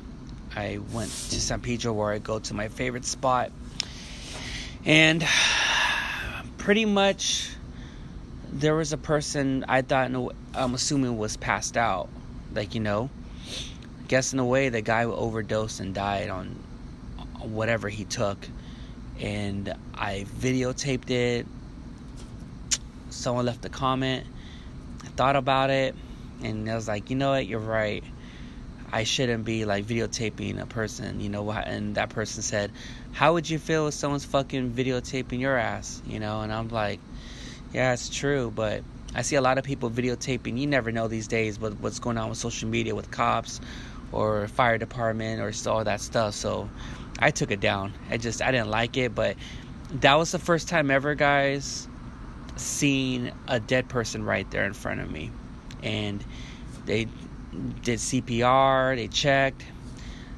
I 0.55 0.79
went 0.93 1.11
to 1.11 1.41
San 1.41 1.63
Pedro 1.63 1.95
where 1.95 2.13
I 2.13 2.19
go 2.19 2.39
to 2.39 2.53
my 2.53 2.69
favorite 2.69 3.07
spot. 3.07 3.51
And 4.85 5.27
pretty 6.59 6.85
much 6.85 7.49
there 8.53 8.75
was 8.75 8.93
a 8.93 8.99
person 8.99 9.65
I 9.67 9.81
thought 9.81 10.11
I'm 10.55 10.75
assuming 10.75 11.17
was 11.17 11.39
passed 11.39 11.79
out. 11.79 12.11
Like, 12.53 12.75
you 12.75 12.83
know, 12.83 13.09
guess 14.07 14.35
in 14.35 14.39
a 14.39 14.45
way 14.45 14.69
the 14.69 14.83
guy 14.83 15.05
overdosed 15.05 15.81
and 15.81 15.95
died 15.95 16.29
on 16.29 16.49
whatever 17.41 17.89
he 17.89 18.05
took 18.05 18.47
and 19.19 19.73
i 19.95 20.27
videotaped 20.39 21.11
it 21.11 21.47
someone 23.09 23.47
left 23.47 23.65
a 23.65 23.69
comment 23.69 24.27
i 25.05 25.09
thought 25.09 25.37
about 25.37 25.71
it 25.71 25.95
and 26.43 26.69
i 26.71 26.75
was 26.75 26.89
like 26.89 27.11
you 27.11 27.17
know 27.17 27.31
what 27.31 27.47
you're 27.47 27.59
right 27.59 28.05
i 28.93 29.05
shouldn't 29.05 29.45
be 29.45 29.65
like 29.65 29.85
videotaping 29.85 30.61
a 30.61 30.67
person 30.67 31.21
you 31.21 31.29
know 31.29 31.51
and 31.51 31.95
that 31.95 32.09
person 32.11 32.43
said 32.43 32.71
how 33.13 33.33
would 33.35 33.49
you 33.49 33.59
feel 33.59 33.89
if 33.89 33.95
someone's 33.95 34.25
fucking 34.25 34.73
videotaping 34.73 35.41
your 35.41 35.57
ass 35.57 36.03
you 36.07 36.19
know 36.19 36.41
and 36.41 36.53
i'm 36.53 36.69
like 36.69 37.01
yeah 37.73 37.93
it's 37.93 38.09
true 38.09 38.53
but 38.55 38.83
I 39.17 39.23
see 39.23 39.37
a 39.37 39.41
lot 39.41 39.59
of 39.59 39.65
people 39.65 39.91
videotaping. 39.91 40.59
You 40.59 40.67
never 40.67 40.91
know 40.91 41.07
these 41.07 41.29
days 41.29 41.61
what, 41.61 41.79
what's 41.79 42.01
going 42.01 42.19
on 42.19 42.31
with 42.31 42.39
social 42.39 42.69
media 42.69 42.97
with 42.97 43.13
cops 43.13 43.61
or 44.11 44.49
fire 44.49 44.77
department 44.77 45.41
or 45.41 45.71
all 45.71 45.85
that 45.85 46.01
stuff. 46.01 46.35
So 46.35 46.69
I 47.21 47.31
took 47.31 47.53
it 47.53 47.61
down. 47.61 47.93
I 48.11 48.17
just 48.17 48.43
I 48.43 48.51
didn't 48.51 48.71
like 48.71 48.97
it, 48.97 49.15
but 49.15 49.37
that 50.01 50.15
was 50.15 50.33
the 50.33 50.39
first 50.39 50.69
time 50.69 50.91
ever, 50.91 51.15
guys, 51.15 51.89
seeing 52.57 53.31
a 53.47 53.61
dead 53.61 53.89
person 53.89 54.25
right 54.25 54.51
there 54.51 54.65
in 54.65 54.73
front 54.73 55.01
of 55.01 55.11
me, 55.11 55.31
and 55.85 56.25
they 56.87 57.07
did 57.83 57.99
CPR. 57.99 58.97
They 58.97 59.09
checked. 59.09 59.65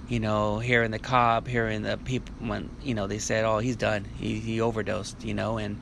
You 0.09 0.21
know, 0.21 0.61
hearing 0.61 0.93
the 0.93 1.01
cop, 1.01 1.49
hearing 1.49 1.83
the 1.83 1.97
people 1.97 2.33
when 2.39 2.71
you 2.83 2.95
know 2.95 3.07
they 3.07 3.19
said, 3.19 3.45
"Oh, 3.45 3.59
he's 3.59 3.77
done. 3.77 4.05
He 4.19 4.39
he 4.39 4.61
overdosed." 4.61 5.25
You 5.25 5.35
know, 5.35 5.59
and 5.59 5.81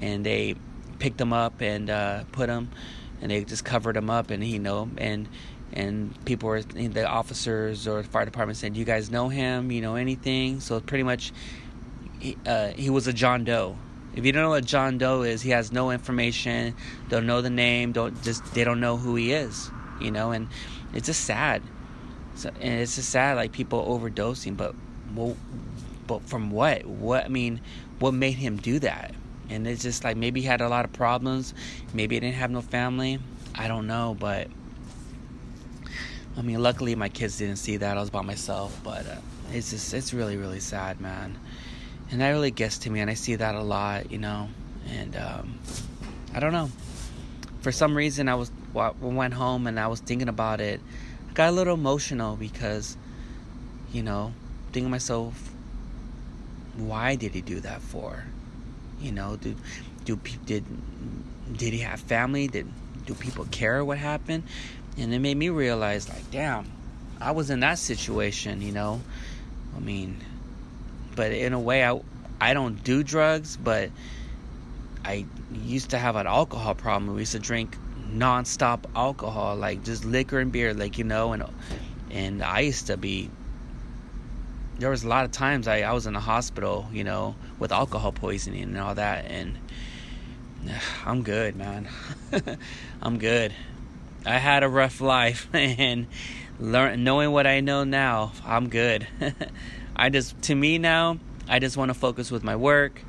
and 0.00 0.26
they 0.26 0.56
picked 0.98 1.20
him 1.20 1.32
up 1.32 1.60
and 1.60 1.88
uh, 1.88 2.24
put 2.32 2.48
him, 2.48 2.70
and 3.20 3.30
they 3.30 3.44
just 3.44 3.64
covered 3.64 3.96
him 3.96 4.10
up, 4.10 4.30
and 4.30 4.42
you 4.44 4.58
know, 4.58 4.90
and 4.98 5.28
and 5.72 6.12
people 6.24 6.48
were 6.48 6.62
the 6.62 7.06
officers 7.06 7.86
or 7.86 8.02
the 8.02 8.08
fire 8.08 8.24
department 8.24 8.56
said, 8.56 8.76
"You 8.76 8.84
guys 8.84 9.10
know 9.10 9.28
him? 9.28 9.70
You 9.70 9.80
know 9.80 9.94
anything?" 9.94 10.58
So 10.58 10.80
pretty 10.80 11.04
much, 11.04 11.32
he, 12.18 12.36
uh, 12.44 12.68
he 12.68 12.90
was 12.90 13.06
a 13.06 13.12
John 13.12 13.44
Doe. 13.44 13.76
If 14.14 14.26
you 14.26 14.32
don't 14.32 14.42
know 14.42 14.50
what 14.50 14.64
John 14.64 14.98
Doe 14.98 15.22
is, 15.22 15.42
he 15.42 15.50
has 15.50 15.72
no 15.72 15.90
information. 15.90 16.74
Don't 17.08 17.26
know 17.26 17.40
the 17.40 17.50
name. 17.50 17.92
Don't 17.92 18.22
just 18.22 18.54
they 18.54 18.64
don't 18.64 18.80
know 18.80 18.96
who 18.96 19.16
he 19.16 19.32
is. 19.32 19.70
You 20.00 20.10
know, 20.10 20.32
and 20.32 20.48
it's 20.92 21.06
just 21.06 21.24
sad. 21.24 21.62
So, 22.34 22.50
and 22.60 22.80
it's 22.80 22.96
just 22.96 23.10
sad, 23.10 23.36
like 23.36 23.52
people 23.52 23.84
overdosing. 23.84 24.56
But 24.56 24.74
well, 25.14 25.36
but 26.06 26.22
from 26.22 26.50
what? 26.50 26.84
What 26.84 27.24
I 27.24 27.28
mean, 27.28 27.60
what 27.98 28.12
made 28.12 28.32
him 28.32 28.56
do 28.56 28.78
that? 28.80 29.14
And 29.48 29.66
it's 29.66 29.82
just 29.82 30.04
like 30.04 30.16
maybe 30.16 30.40
he 30.40 30.46
had 30.46 30.60
a 30.60 30.68
lot 30.68 30.84
of 30.84 30.92
problems. 30.92 31.54
Maybe 31.94 32.16
he 32.16 32.20
didn't 32.20 32.36
have 32.36 32.50
no 32.50 32.60
family. 32.60 33.18
I 33.54 33.68
don't 33.68 33.86
know, 33.86 34.16
but 34.18 34.48
I 36.36 36.42
mean, 36.42 36.62
luckily 36.62 36.94
my 36.94 37.08
kids 37.08 37.38
didn't 37.38 37.56
see 37.56 37.76
that. 37.78 37.96
I 37.96 38.00
was 38.00 38.10
by 38.10 38.22
myself, 38.22 38.78
but 38.82 39.06
uh, 39.06 39.16
it's 39.52 39.70
just 39.70 39.92
it's 39.94 40.12
really 40.14 40.36
really 40.36 40.60
sad, 40.60 41.00
man. 41.00 41.38
And 42.12 42.20
that 42.20 42.28
really 42.30 42.52
gets 42.52 42.78
to 42.78 42.90
me, 42.90 43.00
and 43.00 43.10
I 43.10 43.14
see 43.14 43.34
that 43.34 43.56
a 43.56 43.62
lot, 43.62 44.12
you 44.12 44.18
know. 44.18 44.48
And 44.88 45.16
um, 45.16 45.58
I 46.32 46.38
don't 46.38 46.52
know. 46.52 46.70
For 47.62 47.72
some 47.72 47.96
reason, 47.96 48.28
I 48.28 48.36
was 48.36 48.52
went 48.72 49.34
home 49.34 49.66
and 49.66 49.80
I 49.80 49.88
was 49.88 50.00
thinking 50.00 50.28
about 50.28 50.60
it. 50.60 50.80
I 51.28 51.32
got 51.32 51.48
a 51.48 51.52
little 51.52 51.74
emotional 51.74 52.36
because, 52.36 52.96
you 53.92 54.02
know, 54.02 54.32
thinking 54.72 54.90
myself, 54.90 55.50
why 56.76 57.16
did 57.16 57.32
he 57.34 57.40
do 57.40 57.60
that 57.60 57.82
for? 57.82 58.24
You 59.00 59.12
know, 59.12 59.36
do 59.36 59.56
do 60.04 60.20
did 60.46 60.64
did 61.56 61.72
he 61.72 61.80
have 61.80 62.00
family? 62.00 62.46
Did 62.46 62.66
do 63.06 63.14
people 63.14 63.46
care 63.50 63.84
what 63.84 63.98
happened? 63.98 64.44
and 64.98 65.12
it 65.14 65.18
made 65.18 65.36
me 65.36 65.48
realize 65.48 66.08
like 66.08 66.30
damn 66.30 66.70
i 67.20 67.30
was 67.30 67.50
in 67.50 67.60
that 67.60 67.78
situation 67.78 68.60
you 68.60 68.72
know 68.72 69.00
i 69.76 69.80
mean 69.80 70.16
but 71.14 71.32
in 71.32 71.52
a 71.52 71.60
way 71.60 71.84
i 71.84 72.00
i 72.40 72.54
don't 72.54 72.82
do 72.84 73.02
drugs 73.02 73.56
but 73.56 73.90
i 75.04 75.24
used 75.52 75.90
to 75.90 75.98
have 75.98 76.16
an 76.16 76.26
alcohol 76.26 76.74
problem. 76.74 77.14
We 77.14 77.22
used 77.22 77.32
to 77.32 77.38
drink 77.38 77.76
non-stop 78.10 78.86
alcohol 78.94 79.56
like 79.56 79.84
just 79.84 80.04
liquor 80.04 80.38
and 80.38 80.52
beer 80.52 80.74
like 80.74 80.98
you 80.98 81.04
know 81.04 81.32
and 81.32 81.44
and 82.10 82.42
i 82.42 82.60
used 82.60 82.86
to 82.88 82.96
be 82.96 83.30
there 84.78 84.90
was 84.90 85.04
a 85.04 85.08
lot 85.08 85.24
of 85.24 85.30
times 85.30 85.68
I, 85.68 85.80
I 85.82 85.92
was 85.92 86.06
in 86.06 86.12
the 86.12 86.20
hospital 86.20 86.86
you 86.92 87.04
know 87.04 87.34
with 87.58 87.72
alcohol 87.72 88.12
poisoning 88.12 88.64
and 88.64 88.78
all 88.78 88.94
that 88.94 89.26
and 89.26 89.58
i'm 91.06 91.22
good 91.22 91.56
man. 91.56 91.88
I'm 93.02 93.18
good. 93.18 93.52
I 94.24 94.38
had 94.38 94.62
a 94.62 94.68
rough 94.68 95.00
life 95.00 95.48
and 95.52 96.06
learn 96.60 97.02
knowing 97.02 97.32
what 97.32 97.48
I 97.48 97.58
know 97.60 97.82
now, 97.82 98.32
I'm 98.44 98.68
good. 98.68 99.08
I 100.02 100.08
just 100.08 100.42
to 100.42 100.54
me 100.56 100.78
now, 100.78 101.20
I 101.48 101.60
just 101.60 101.76
want 101.76 101.90
to 101.90 101.94
focus 101.94 102.32
with 102.32 102.42
my 102.42 102.56
work, 102.56 103.00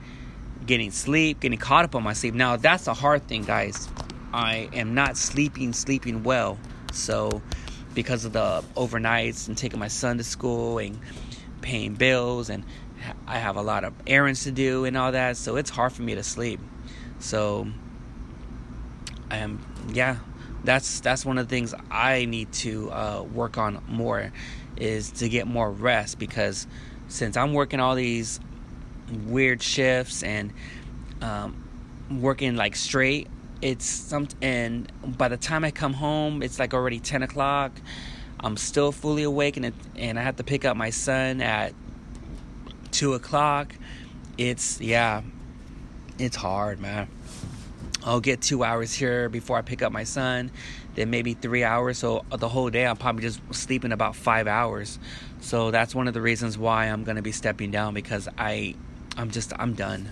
getting 0.63 0.91
sleep, 0.91 1.39
getting 1.39 1.57
caught 1.57 1.85
up 1.85 1.95
on 1.95 2.03
my 2.03 2.13
sleep. 2.13 2.35
Now 2.35 2.55
that's 2.55 2.85
a 2.85 2.93
hard 2.93 3.27
thing, 3.27 3.45
guys. 3.45 3.89
I 4.31 4.69
am 4.73 4.93
not 4.93 5.17
sleeping 5.17 5.73
sleeping 5.73 6.21
well. 6.21 6.59
So 6.91 7.41
because 7.95 8.25
of 8.25 8.33
the 8.33 8.63
overnights 8.75 9.47
and 9.47 9.57
taking 9.57 9.79
my 9.79 9.87
son 9.87 10.19
to 10.19 10.23
school 10.23 10.77
and 10.77 10.99
paying 11.61 11.95
bills 11.95 12.51
and 12.51 12.63
I 13.25 13.39
have 13.39 13.55
a 13.55 13.63
lot 13.63 13.85
of 13.85 13.95
errands 14.05 14.43
to 14.43 14.51
do 14.51 14.85
and 14.85 14.95
all 14.95 15.13
that, 15.13 15.35
so 15.37 15.55
it's 15.55 15.71
hard 15.71 15.93
for 15.93 16.03
me 16.03 16.13
to 16.13 16.21
sleep. 16.21 16.59
So 17.17 17.65
I 19.31 19.37
am 19.37 19.65
yeah, 19.91 20.17
that's 20.63 20.99
that's 20.99 21.25
one 21.25 21.39
of 21.39 21.47
the 21.47 21.55
things 21.55 21.73
I 21.89 22.25
need 22.25 22.51
to 22.53 22.91
uh, 22.91 23.23
work 23.23 23.57
on 23.57 23.83
more 23.87 24.31
is 24.77 25.11
to 25.11 25.29
get 25.29 25.47
more 25.47 25.71
rest 25.71 26.19
because 26.19 26.67
since 27.07 27.37
I'm 27.37 27.53
working 27.53 27.79
all 27.79 27.95
these 27.95 28.39
weird 29.25 29.61
shifts 29.61 30.23
and 30.23 30.53
um, 31.21 31.67
working 32.09 32.55
like 32.55 32.75
straight, 32.75 33.27
it's 33.61 33.85
some 33.85 34.27
and 34.41 34.91
by 35.17 35.29
the 35.29 35.37
time 35.37 35.63
I 35.63 35.71
come 35.71 35.93
home, 35.93 36.43
it's 36.43 36.59
like 36.59 36.73
already 36.73 36.99
ten 36.99 37.23
o'clock. 37.23 37.71
I'm 38.39 38.57
still 38.57 38.91
fully 38.91 39.23
awake 39.23 39.55
and 39.55 39.67
it, 39.67 39.73
and 39.95 40.19
I 40.19 40.23
have 40.23 40.35
to 40.35 40.43
pick 40.43 40.65
up 40.65 40.75
my 40.75 40.89
son 40.89 41.41
at 41.41 41.73
two 42.91 43.13
o'clock. 43.13 43.73
It's 44.37 44.81
yeah, 44.81 45.21
it's 46.19 46.35
hard, 46.35 46.79
man. 46.79 47.07
I'll 48.05 48.19
get 48.19 48.41
two 48.41 48.63
hours 48.63 48.93
here 48.93 49.29
before 49.29 49.57
I 49.57 49.61
pick 49.61 49.81
up 49.81 49.93
my 49.93 50.03
son, 50.03 50.51
then 50.95 51.09
maybe 51.09 51.33
three 51.33 51.63
hours. 51.63 51.97
So 51.97 52.25
the 52.29 52.49
whole 52.49 52.69
day, 52.69 52.85
I'm 52.85 52.97
probably 52.97 53.23
just 53.23 53.41
sleeping 53.51 53.91
about 53.91 54.15
five 54.15 54.47
hours. 54.47 54.99
So 55.41 55.71
that's 55.71 55.93
one 55.93 56.07
of 56.07 56.13
the 56.13 56.21
reasons 56.21 56.57
why 56.57 56.85
I'm 56.85 57.03
gonna 57.03 57.21
be 57.21 57.31
stepping 57.31 57.71
down 57.71 57.93
because 57.93 58.27
I, 58.37 58.75
I'm 59.17 59.31
just 59.31 59.53
I'm 59.57 59.73
done. 59.73 60.09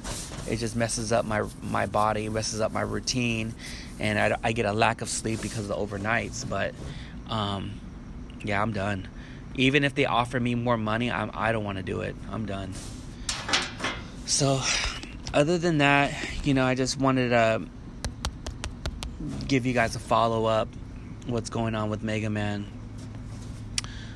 It 0.50 0.58
just 0.58 0.76
messes 0.76 1.12
up 1.12 1.26
my 1.26 1.44
my 1.62 1.86
body, 1.86 2.28
messes 2.30 2.62
up 2.62 2.72
my 2.72 2.82
routine, 2.82 3.54
and 4.00 4.20
I, 4.20 4.38
I 4.44 4.52
get 4.52 4.66
a 4.66 4.74
lack 4.74 5.02
of 5.02 5.10
sleep 5.10 5.42
because 5.42 5.60
of 5.60 5.68
the 5.68 5.76
overnights. 5.76 6.48
But 6.48 6.74
um, 7.30 7.80
yeah, 8.44 8.62
I'm 8.62 8.74
done. 8.74 9.08
Even 9.56 9.84
if 9.84 9.96
they 9.96 10.06
offer 10.06 10.40
me 10.40 10.56
more 10.56 10.78
money, 10.78 11.12
I'm 11.12 11.32
I 11.34 11.52
don't 11.52 11.64
want 11.64 11.78
to 11.78 11.84
do 11.84 12.02
it. 12.02 12.16
I'm 12.32 12.46
done. 12.46 12.74
So, 14.26 14.62
other 15.34 15.58
than 15.58 15.80
that, 15.80 16.14
you 16.46 16.54
know, 16.54 16.64
I 16.64 16.74
just 16.76 16.98
wanted 16.98 17.30
to 17.30 17.64
give 19.52 19.66
you 19.66 19.74
guys 19.74 19.98
a 19.98 20.00
follow 20.00 20.46
up 20.46 20.70
what's 21.28 21.50
going 21.50 21.76
on 21.76 21.90
with 21.90 22.02
Mega 22.04 22.30
Man. 22.30 22.66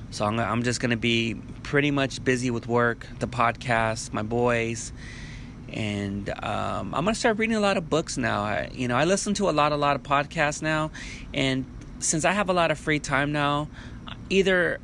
So 0.10 0.24
I'm, 0.24 0.40
I'm 0.40 0.64
just 0.64 0.80
gonna 0.80 0.96
be 0.96 1.36
pretty 1.62 1.92
much 1.92 2.24
busy 2.24 2.52
with 2.52 2.70
work, 2.70 3.06
the 3.20 3.28
podcast, 3.28 4.14
my 4.14 4.24
boys, 4.24 4.94
and 5.68 6.30
um, 6.30 6.96
I'm 6.96 7.04
gonna 7.04 7.16
start 7.16 7.38
reading 7.38 7.58
a 7.58 7.60
lot 7.60 7.76
of 7.76 7.90
books 7.90 8.18
now. 8.18 8.44
I, 8.44 8.70
you 8.74 8.88
know, 8.88 8.96
I 8.96 9.04
listen 9.04 9.34
to 9.34 9.50
a 9.50 9.52
lot, 9.52 9.74
a 9.74 9.76
lot 9.76 9.98
of 9.98 10.04
podcasts 10.04 10.62
now, 10.62 10.92
and 11.34 11.66
since 12.00 12.24
I 12.24 12.32
have 12.32 12.48
a 12.48 12.54
lot 12.54 12.72
of 12.72 12.80
free 12.80 13.00
time 13.00 13.34
now, 13.34 13.68
either 14.30 14.80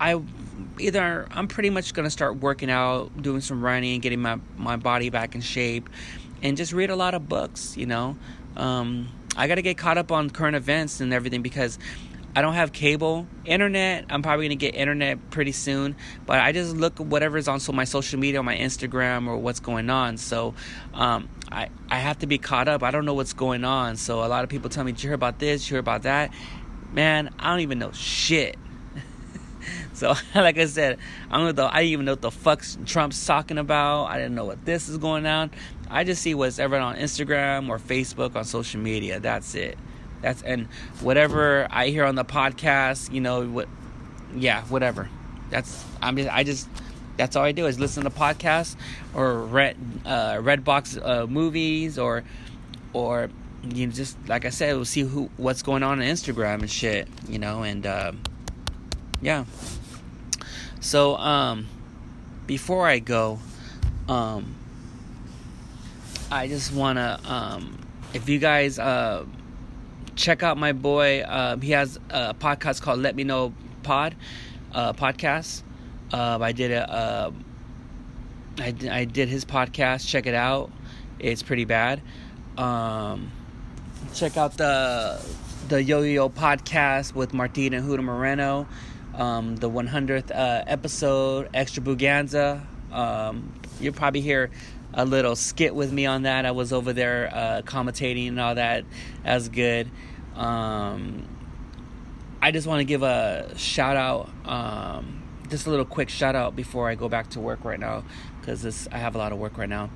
I 0.00 0.22
either 0.78 1.28
I'm 1.30 1.48
pretty 1.48 1.68
much 1.68 1.92
gonna 1.92 2.08
start 2.08 2.38
working 2.38 2.70
out, 2.70 3.20
doing 3.20 3.42
some 3.42 3.62
running, 3.62 4.00
getting 4.00 4.22
my 4.22 4.40
my 4.56 4.76
body 4.76 5.10
back 5.10 5.34
in 5.34 5.42
shape, 5.42 5.90
and 6.42 6.56
just 6.56 6.72
read 6.72 6.88
a 6.88 6.96
lot 6.96 7.12
of 7.12 7.28
books. 7.28 7.76
You 7.76 7.84
know, 7.84 8.16
um, 8.56 9.08
I 9.36 9.46
got 9.48 9.56
to 9.56 9.62
get 9.62 9.76
caught 9.76 9.98
up 9.98 10.10
on 10.10 10.30
current 10.30 10.56
events 10.56 11.00
and 11.00 11.12
everything 11.12 11.42
because 11.42 11.78
I 12.36 12.42
don't 12.42 12.54
have 12.54 12.72
cable. 12.72 13.26
Internet, 13.46 14.06
I'm 14.10 14.22
probably 14.22 14.48
to 14.48 14.56
get 14.56 14.74
internet 14.74 15.30
pretty 15.30 15.52
soon, 15.52 15.96
but 16.26 16.38
I 16.38 16.52
just 16.52 16.76
look 16.76 17.00
at 17.00 17.06
whatever's 17.06 17.48
on 17.48 17.60
so 17.60 17.72
my 17.72 17.84
social 17.84 18.18
media, 18.18 18.42
my 18.42 18.56
Instagram 18.56 19.26
or 19.26 19.38
what's 19.38 19.60
going 19.60 19.88
on. 19.88 20.18
So, 20.18 20.54
um, 20.92 21.30
I, 21.50 21.70
I 21.88 21.98
have 21.98 22.18
to 22.18 22.26
be 22.26 22.36
caught 22.36 22.68
up. 22.68 22.82
I 22.82 22.90
don't 22.90 23.06
know 23.06 23.14
what's 23.14 23.32
going 23.32 23.64
on. 23.64 23.96
So 23.96 24.22
a 24.22 24.28
lot 24.28 24.44
of 24.44 24.50
people 24.50 24.68
tell 24.68 24.84
me, 24.84 24.92
"Did 24.92 25.02
you 25.02 25.08
hear 25.08 25.14
about 25.14 25.38
this? 25.38 25.62
Did 25.62 25.70
you 25.70 25.74
hear 25.76 25.80
about 25.80 26.02
that?" 26.02 26.30
Man, 26.92 27.32
I 27.38 27.50
don't 27.50 27.60
even 27.60 27.78
know 27.78 27.92
shit. 27.92 28.56
so, 30.00 30.14
like 30.34 30.58
I 30.58 30.66
said, 30.66 30.98
I 31.30 31.38
don't 31.38 31.56
know. 31.56 31.70
I 31.72 31.80
didn't 31.80 31.92
even 31.92 32.04
know 32.04 32.12
what 32.12 32.20
the 32.20 32.30
fuck 32.30 32.62
Trump's 32.84 33.24
talking 33.24 33.56
about. 33.56 34.04
I 34.04 34.18
didn't 34.18 34.34
know 34.34 34.44
what 34.44 34.62
this 34.66 34.90
is 34.90 34.98
going 34.98 35.24
on. 35.24 35.50
I 35.88 36.04
just 36.04 36.20
see 36.20 36.34
what's 36.34 36.58
ever 36.58 36.76
on 36.76 36.96
Instagram 36.96 37.70
or 37.70 37.78
Facebook 37.78 38.36
on 38.36 38.44
social 38.44 38.78
media. 38.78 39.20
That's 39.20 39.54
it. 39.54 39.78
That's 40.20 40.42
and 40.42 40.66
whatever 41.00 41.66
I 41.70 41.88
hear 41.88 42.04
on 42.04 42.14
the 42.14 42.26
podcast, 42.26 43.10
you 43.10 43.22
know 43.22 43.46
what? 43.46 43.68
Yeah, 44.34 44.64
whatever. 44.64 45.08
That's 45.48 45.82
I'm 46.02 46.16
just 46.18 46.30
I 46.30 46.42
just 46.42 46.68
that's 47.16 47.34
all 47.34 47.44
I 47.44 47.52
do 47.52 47.64
is 47.64 47.78
listen 47.78 48.04
to 48.04 48.10
podcasts 48.10 48.76
or 49.14 49.40
red 49.44 49.78
uh, 50.04 50.34
Redbox 50.34 51.00
uh, 51.02 51.26
movies 51.26 51.98
or 51.98 52.22
or 52.92 53.30
you 53.64 53.86
know 53.86 53.92
just 53.92 54.18
like 54.28 54.44
I 54.44 54.50
said, 54.50 54.74
we'll 54.74 54.84
see 54.84 55.02
who 55.02 55.30
what's 55.38 55.62
going 55.62 55.82
on 55.82 56.00
on 56.00 56.06
Instagram 56.06 56.60
and 56.60 56.70
shit, 56.70 57.08
you 57.28 57.38
know, 57.38 57.62
and 57.62 57.86
uh, 57.86 58.12
yeah. 59.22 59.44
So 60.86 61.16
um, 61.16 61.66
before 62.46 62.86
I 62.86 63.00
go, 63.00 63.40
um, 64.08 64.54
I 66.30 66.46
just 66.46 66.72
want 66.72 66.98
to, 66.98 67.18
um, 67.24 67.80
if 68.14 68.28
you 68.28 68.38
guys 68.38 68.78
uh, 68.78 69.24
check 70.14 70.44
out 70.44 70.58
my 70.58 70.70
boy, 70.72 71.22
uh, 71.22 71.56
he 71.56 71.72
has 71.72 71.98
a 72.10 72.34
podcast 72.34 72.82
called 72.82 73.00
Let 73.00 73.16
Me 73.16 73.24
Know 73.24 73.52
Pod 73.82 74.14
uh, 74.72 74.92
podcast. 74.92 75.64
Uh, 76.12 76.38
I 76.40 76.52
did 76.52 76.70
a, 76.70 76.88
uh, 76.88 77.30
I, 78.58 78.74
I 78.88 79.04
did 79.06 79.28
his 79.28 79.44
podcast. 79.44 80.06
Check 80.06 80.26
it 80.26 80.34
out. 80.34 80.70
It's 81.18 81.42
pretty 81.42 81.64
bad. 81.64 82.00
Um, 82.56 83.32
check 84.14 84.36
out 84.36 84.56
the 84.56 85.20
the 85.66 85.82
Yo 85.82 86.02
Yo 86.02 86.28
podcast 86.28 87.12
with 87.12 87.34
Martina 87.34 87.80
Huda 87.80 88.04
Moreno. 88.04 88.68
Um, 89.16 89.56
the 89.56 89.70
100th 89.70 90.30
uh, 90.30 90.64
episode, 90.66 91.48
Extravaganza. 91.54 92.66
Um, 92.92 93.52
you'll 93.80 93.94
probably 93.94 94.20
hear 94.20 94.50
a 94.92 95.04
little 95.04 95.36
skit 95.36 95.74
with 95.74 95.92
me 95.92 96.06
on 96.06 96.22
that. 96.22 96.46
I 96.46 96.50
was 96.50 96.72
over 96.72 96.92
there 96.92 97.30
uh, 97.32 97.62
commentating 97.62 98.28
and 98.28 98.40
all 98.40 98.54
that. 98.54 98.84
That 99.24 99.34
was 99.34 99.48
good. 99.48 99.90
Um, 100.34 101.26
I 102.40 102.50
just 102.50 102.66
want 102.66 102.80
to 102.80 102.84
give 102.84 103.02
a 103.02 103.52
shout 103.56 103.96
out, 103.96 104.28
um, 104.44 105.22
just 105.48 105.66
a 105.66 105.70
little 105.70 105.84
quick 105.84 106.08
shout 106.10 106.36
out 106.36 106.54
before 106.54 106.88
I 106.88 106.94
go 106.94 107.08
back 107.08 107.30
to 107.30 107.40
work 107.40 107.64
right 107.64 107.80
now, 107.80 108.04
because 108.40 108.86
I 108.92 108.98
have 108.98 109.14
a 109.14 109.18
lot 109.18 109.32
of 109.32 109.38
work 109.38 109.56
right 109.58 109.68
now, 109.68 109.90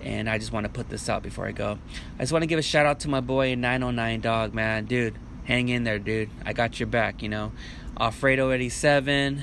and 0.00 0.30
I 0.30 0.38
just 0.38 0.52
want 0.52 0.64
to 0.64 0.70
put 0.70 0.88
this 0.88 1.08
out 1.08 1.22
before 1.22 1.46
I 1.46 1.52
go. 1.52 1.78
I 2.18 2.22
just 2.22 2.32
want 2.32 2.44
to 2.44 2.46
give 2.46 2.58
a 2.58 2.62
shout 2.62 2.86
out 2.86 3.00
to 3.00 3.08
my 3.08 3.20
boy 3.20 3.54
909 3.56 4.20
Dog, 4.20 4.54
man, 4.54 4.84
dude, 4.84 5.18
hang 5.44 5.68
in 5.68 5.84
there, 5.84 5.98
dude. 5.98 6.30
I 6.44 6.52
got 6.52 6.80
your 6.80 6.86
back, 6.86 7.22
you 7.22 7.28
know. 7.28 7.52
Alfredo 7.98 8.50
87, 8.50 9.42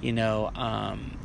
you 0.00 0.12
know, 0.12 0.50
um, 0.54 1.16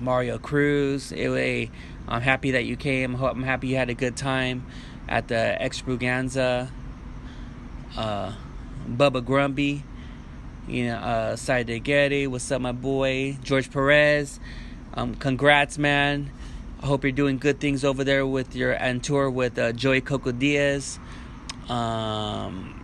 Mario 0.00 0.38
Cruz. 0.38 1.12
It, 1.12 1.70
I'm 2.08 2.20
happy 2.20 2.52
that 2.52 2.64
you 2.64 2.76
came. 2.76 3.14
I'm 3.14 3.42
happy 3.42 3.68
you 3.68 3.76
had 3.76 3.90
a 3.90 3.94
good 3.94 4.16
time 4.16 4.66
at 5.08 5.28
the 5.28 5.60
Extravaganza. 5.62 6.70
Uh, 7.96 8.32
Bubba 8.88 9.24
Grumpy, 9.24 9.84
you 10.66 10.86
know, 10.86 10.96
uh, 10.96 11.36
Side 11.36 11.84
Getty. 11.84 12.26
What's 12.26 12.50
up, 12.50 12.60
my 12.60 12.72
boy? 12.72 13.38
George 13.42 13.70
Perez. 13.70 14.40
Um, 14.94 15.14
congrats, 15.14 15.78
man. 15.78 16.30
I 16.82 16.86
hope 16.86 17.04
you're 17.04 17.12
doing 17.12 17.38
good 17.38 17.60
things 17.60 17.84
over 17.84 18.02
there 18.02 18.26
with 18.26 18.56
your 18.56 18.72
and 18.72 19.02
tour 19.02 19.30
with 19.30 19.56
uh, 19.58 19.72
Joey 19.72 20.00
Coco 20.00 20.32
Diaz. 20.32 20.98
Um, 21.68 22.81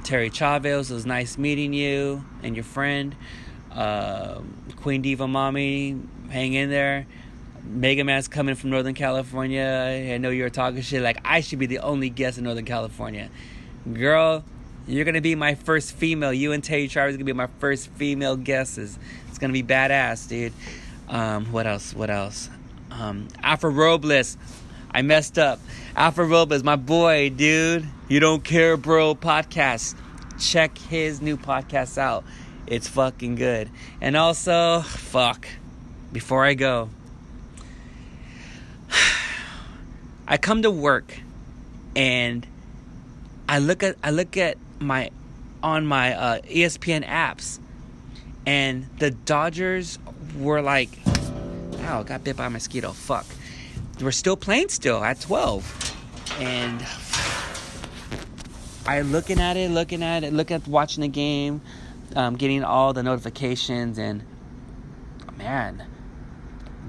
Terry 0.00 0.30
Chavez, 0.30 0.90
it 0.90 0.94
was 0.94 1.06
nice 1.06 1.38
meeting 1.38 1.72
you 1.72 2.24
and 2.42 2.56
your 2.56 2.64
friend. 2.64 3.14
Uh, 3.72 4.40
Queen 4.76 5.02
Diva 5.02 5.28
Mommy, 5.28 5.96
hang 6.30 6.54
in 6.54 6.70
there. 6.70 7.06
Mega 7.64 8.04
Man's 8.04 8.26
coming 8.26 8.54
from 8.54 8.70
Northern 8.70 8.94
California. 8.94 10.12
I 10.12 10.18
know 10.18 10.30
you're 10.30 10.50
talking 10.50 10.80
shit 10.80 11.02
like 11.02 11.18
I 11.24 11.40
should 11.40 11.58
be 11.58 11.66
the 11.66 11.78
only 11.78 12.10
guest 12.10 12.38
in 12.38 12.44
Northern 12.44 12.64
California. 12.64 13.30
Girl, 13.92 14.44
you're 14.86 15.04
gonna 15.04 15.20
be 15.20 15.34
my 15.34 15.54
first 15.54 15.92
female. 15.92 16.32
You 16.32 16.52
and 16.52 16.64
Terry 16.64 16.88
Chavez 16.88 17.16
gonna 17.16 17.24
be 17.24 17.32
my 17.32 17.48
first 17.58 17.88
female 17.90 18.36
guesses. 18.36 18.98
It's 19.28 19.38
gonna 19.38 19.52
be 19.52 19.62
badass, 19.62 20.28
dude. 20.28 20.52
Um, 21.08 21.46
what 21.46 21.66
else? 21.66 21.94
What 21.94 22.10
else? 22.10 22.50
Um, 22.90 23.28
Alpha 23.42 23.68
Robles. 23.68 24.36
I 24.92 25.02
messed 25.02 25.38
up. 25.38 25.60
Afro 25.94 26.32
Alpha 26.32 26.54
is 26.54 26.64
my 26.64 26.76
boy, 26.76 27.30
dude. 27.30 27.86
You 28.08 28.20
don't 28.20 28.42
care, 28.42 28.76
bro. 28.76 29.14
Podcast. 29.14 29.94
Check 30.38 30.76
his 30.78 31.20
new 31.20 31.36
podcast 31.36 31.98
out. 31.98 32.24
It's 32.66 32.88
fucking 32.88 33.36
good. 33.36 33.70
And 34.00 34.16
also, 34.16 34.80
fuck. 34.80 35.46
Before 36.12 36.44
I 36.44 36.54
go, 36.54 36.90
I 40.26 40.36
come 40.38 40.62
to 40.62 40.70
work 40.70 41.20
and 41.94 42.46
I 43.48 43.58
look 43.58 43.82
at 43.82 43.96
I 44.02 44.10
look 44.10 44.36
at 44.36 44.56
my 44.78 45.10
on 45.62 45.86
my 45.86 46.14
uh, 46.14 46.40
ESPN 46.42 47.06
apps 47.06 47.58
and 48.46 48.88
the 48.98 49.10
Dodgers 49.10 49.98
were 50.38 50.62
like 50.62 50.88
oh 51.88 52.04
got 52.04 52.24
bit 52.24 52.36
by 52.36 52.46
a 52.46 52.50
mosquito 52.50 52.92
fuck 52.92 53.26
we're 54.02 54.10
still 54.10 54.36
playing 54.36 54.68
still 54.68 55.02
at 55.02 55.20
12 55.20 55.96
and 56.40 56.86
I'm 58.86 59.12
looking 59.12 59.40
at 59.40 59.56
it 59.56 59.70
looking 59.70 60.02
at 60.02 60.24
it 60.24 60.32
looking 60.32 60.56
at 60.56 60.66
watching 60.66 61.02
the 61.02 61.08
game 61.08 61.60
um, 62.16 62.36
getting 62.36 62.64
all 62.64 62.92
the 62.92 63.02
notifications 63.02 63.98
and 63.98 64.24
man 65.36 65.86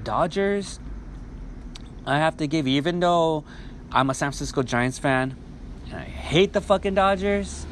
Dodgers 0.02 0.80
I 2.04 2.18
have 2.18 2.36
to 2.38 2.46
give, 2.46 2.66
even 2.66 3.00
though 3.00 3.44
I'm 3.92 4.10
a 4.10 4.14
San 4.14 4.30
Francisco 4.30 4.62
Giants 4.62 4.98
fan 4.98 5.36
and 5.86 5.94
I 5.94 6.04
hate 6.04 6.52
the 6.52 6.60
fucking 6.60 6.94
Dodgers, 6.94 7.66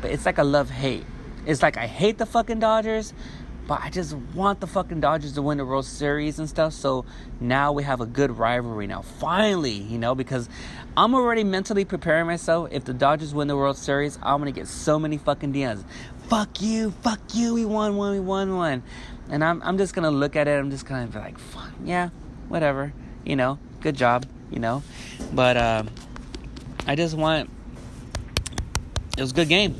but 0.00 0.10
it's 0.10 0.24
like 0.24 0.38
a 0.38 0.44
love 0.44 0.70
hate. 0.70 1.04
It's 1.44 1.62
like 1.62 1.76
I 1.76 1.86
hate 1.86 2.18
the 2.18 2.26
fucking 2.26 2.60
Dodgers, 2.60 3.12
but 3.66 3.80
I 3.82 3.90
just 3.90 4.14
want 4.34 4.60
the 4.60 4.66
fucking 4.66 5.00
Dodgers 5.00 5.32
to 5.34 5.42
win 5.42 5.58
the 5.58 5.64
World 5.64 5.86
Series 5.86 6.38
and 6.38 6.48
stuff. 6.48 6.72
So 6.72 7.04
now 7.40 7.72
we 7.72 7.84
have 7.84 8.00
a 8.00 8.06
good 8.06 8.36
rivalry 8.36 8.86
now. 8.86 9.02
Finally, 9.02 9.72
you 9.72 9.98
know, 9.98 10.14
because 10.14 10.48
I'm 10.96 11.14
already 11.14 11.44
mentally 11.44 11.84
preparing 11.84 12.26
myself. 12.26 12.68
If 12.72 12.84
the 12.84 12.92
Dodgers 12.92 13.32
win 13.32 13.48
the 13.48 13.56
World 13.56 13.76
Series, 13.76 14.18
I'm 14.22 14.40
gonna 14.40 14.52
get 14.52 14.66
so 14.66 14.98
many 14.98 15.16
fucking 15.16 15.52
DMs. 15.52 15.84
Fuck 16.28 16.60
you, 16.60 16.90
fuck 17.02 17.20
you, 17.34 17.54
we 17.54 17.64
won 17.64 17.96
one, 17.96 18.12
we 18.12 18.20
won 18.20 18.56
one. 18.56 18.82
and 19.30 19.44
I'm 19.44 19.62
I'm 19.62 19.78
just 19.78 19.94
gonna 19.94 20.10
look 20.10 20.34
at 20.36 20.48
it. 20.48 20.58
I'm 20.58 20.70
just 20.70 20.86
gonna 20.86 21.06
be 21.06 21.18
like, 21.18 21.36
yeah, 21.84 22.10
whatever, 22.48 22.92
you 23.24 23.36
know, 23.36 23.58
good 23.80 23.96
job, 23.96 24.26
you 24.50 24.58
know. 24.58 24.82
But 25.32 25.56
uh, 25.56 25.84
I 26.86 26.96
just 26.96 27.16
want 27.16 27.48
it 29.16 29.20
was 29.20 29.30
a 29.30 29.34
good 29.34 29.48
game. 29.48 29.76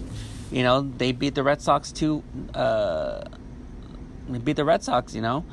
You 0.51 0.63
know, 0.63 0.83
they 0.83 1.13
beat 1.13 1.35
the 1.35 1.43
Red 1.43 1.63
Sox 1.63 1.93
too. 1.93 2.23
Uh, 2.55 3.25
they 4.29 4.39
beat 4.39 4.57
the 4.57 4.65
Red 4.65 4.83
Sox. 4.83 5.15
You 5.15 5.23
know, 5.23 5.45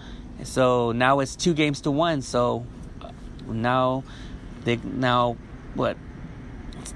so 0.43 0.91
now 0.91 1.19
it's 1.19 1.35
two 1.35 1.53
games 1.53 1.81
to 1.81 1.91
one. 1.91 2.21
So 2.21 2.65
uh, 3.01 3.11
now 3.47 4.03
they 4.63 4.77
now 4.77 5.37
what? 5.75 5.97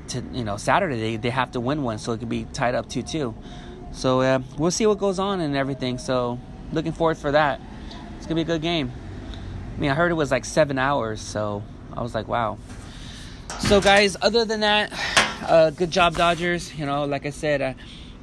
To, 0.10 0.24
you 0.32 0.44
know, 0.44 0.58
Saturday 0.58 1.00
they, 1.00 1.16
they 1.18 1.30
have 1.30 1.52
to 1.52 1.60
win 1.60 1.84
one, 1.84 1.98
so 1.98 2.14
it 2.14 2.20
could 2.20 2.30
be 2.30 2.46
tied 2.46 2.76
up 2.76 2.90
two 2.90 3.04
two. 3.04 3.36
So 3.92 4.22
uh, 4.22 4.40
we'll 4.58 4.72
see 4.72 4.88
what 4.88 4.98
goes 4.98 5.20
on 5.20 5.40
and 5.40 5.56
everything. 5.56 5.98
So 5.98 6.40
looking 6.72 6.94
forward 6.94 7.18
for 7.18 7.32
that. 7.32 7.62
It's 8.18 8.26
gonna 8.26 8.36
be 8.36 8.42
a 8.42 8.46
good 8.46 8.62
game. 8.62 8.92
I 9.76 9.80
mean, 9.80 9.92
I 9.92 9.94
heard 9.94 10.12
it 10.12 10.16
was 10.16 10.32
like 10.32 10.46
seven 10.46 10.80
hours, 10.80 11.20
so 11.20 11.64
I 11.96 12.02
was 12.02 12.16
like, 12.16 12.28
wow. 12.28 12.58
So 13.60 13.82
guys, 13.82 14.16
other 14.22 14.46
than 14.46 14.62
that, 14.62 14.92
uh, 15.44 15.70
good 15.72 15.92
job, 15.92 16.16
Dodgers. 16.16 16.74
You 16.76 16.86
know, 16.86 17.06
like 17.06 17.26
I 17.26 17.32
said, 17.32 17.62
I, 17.62 17.76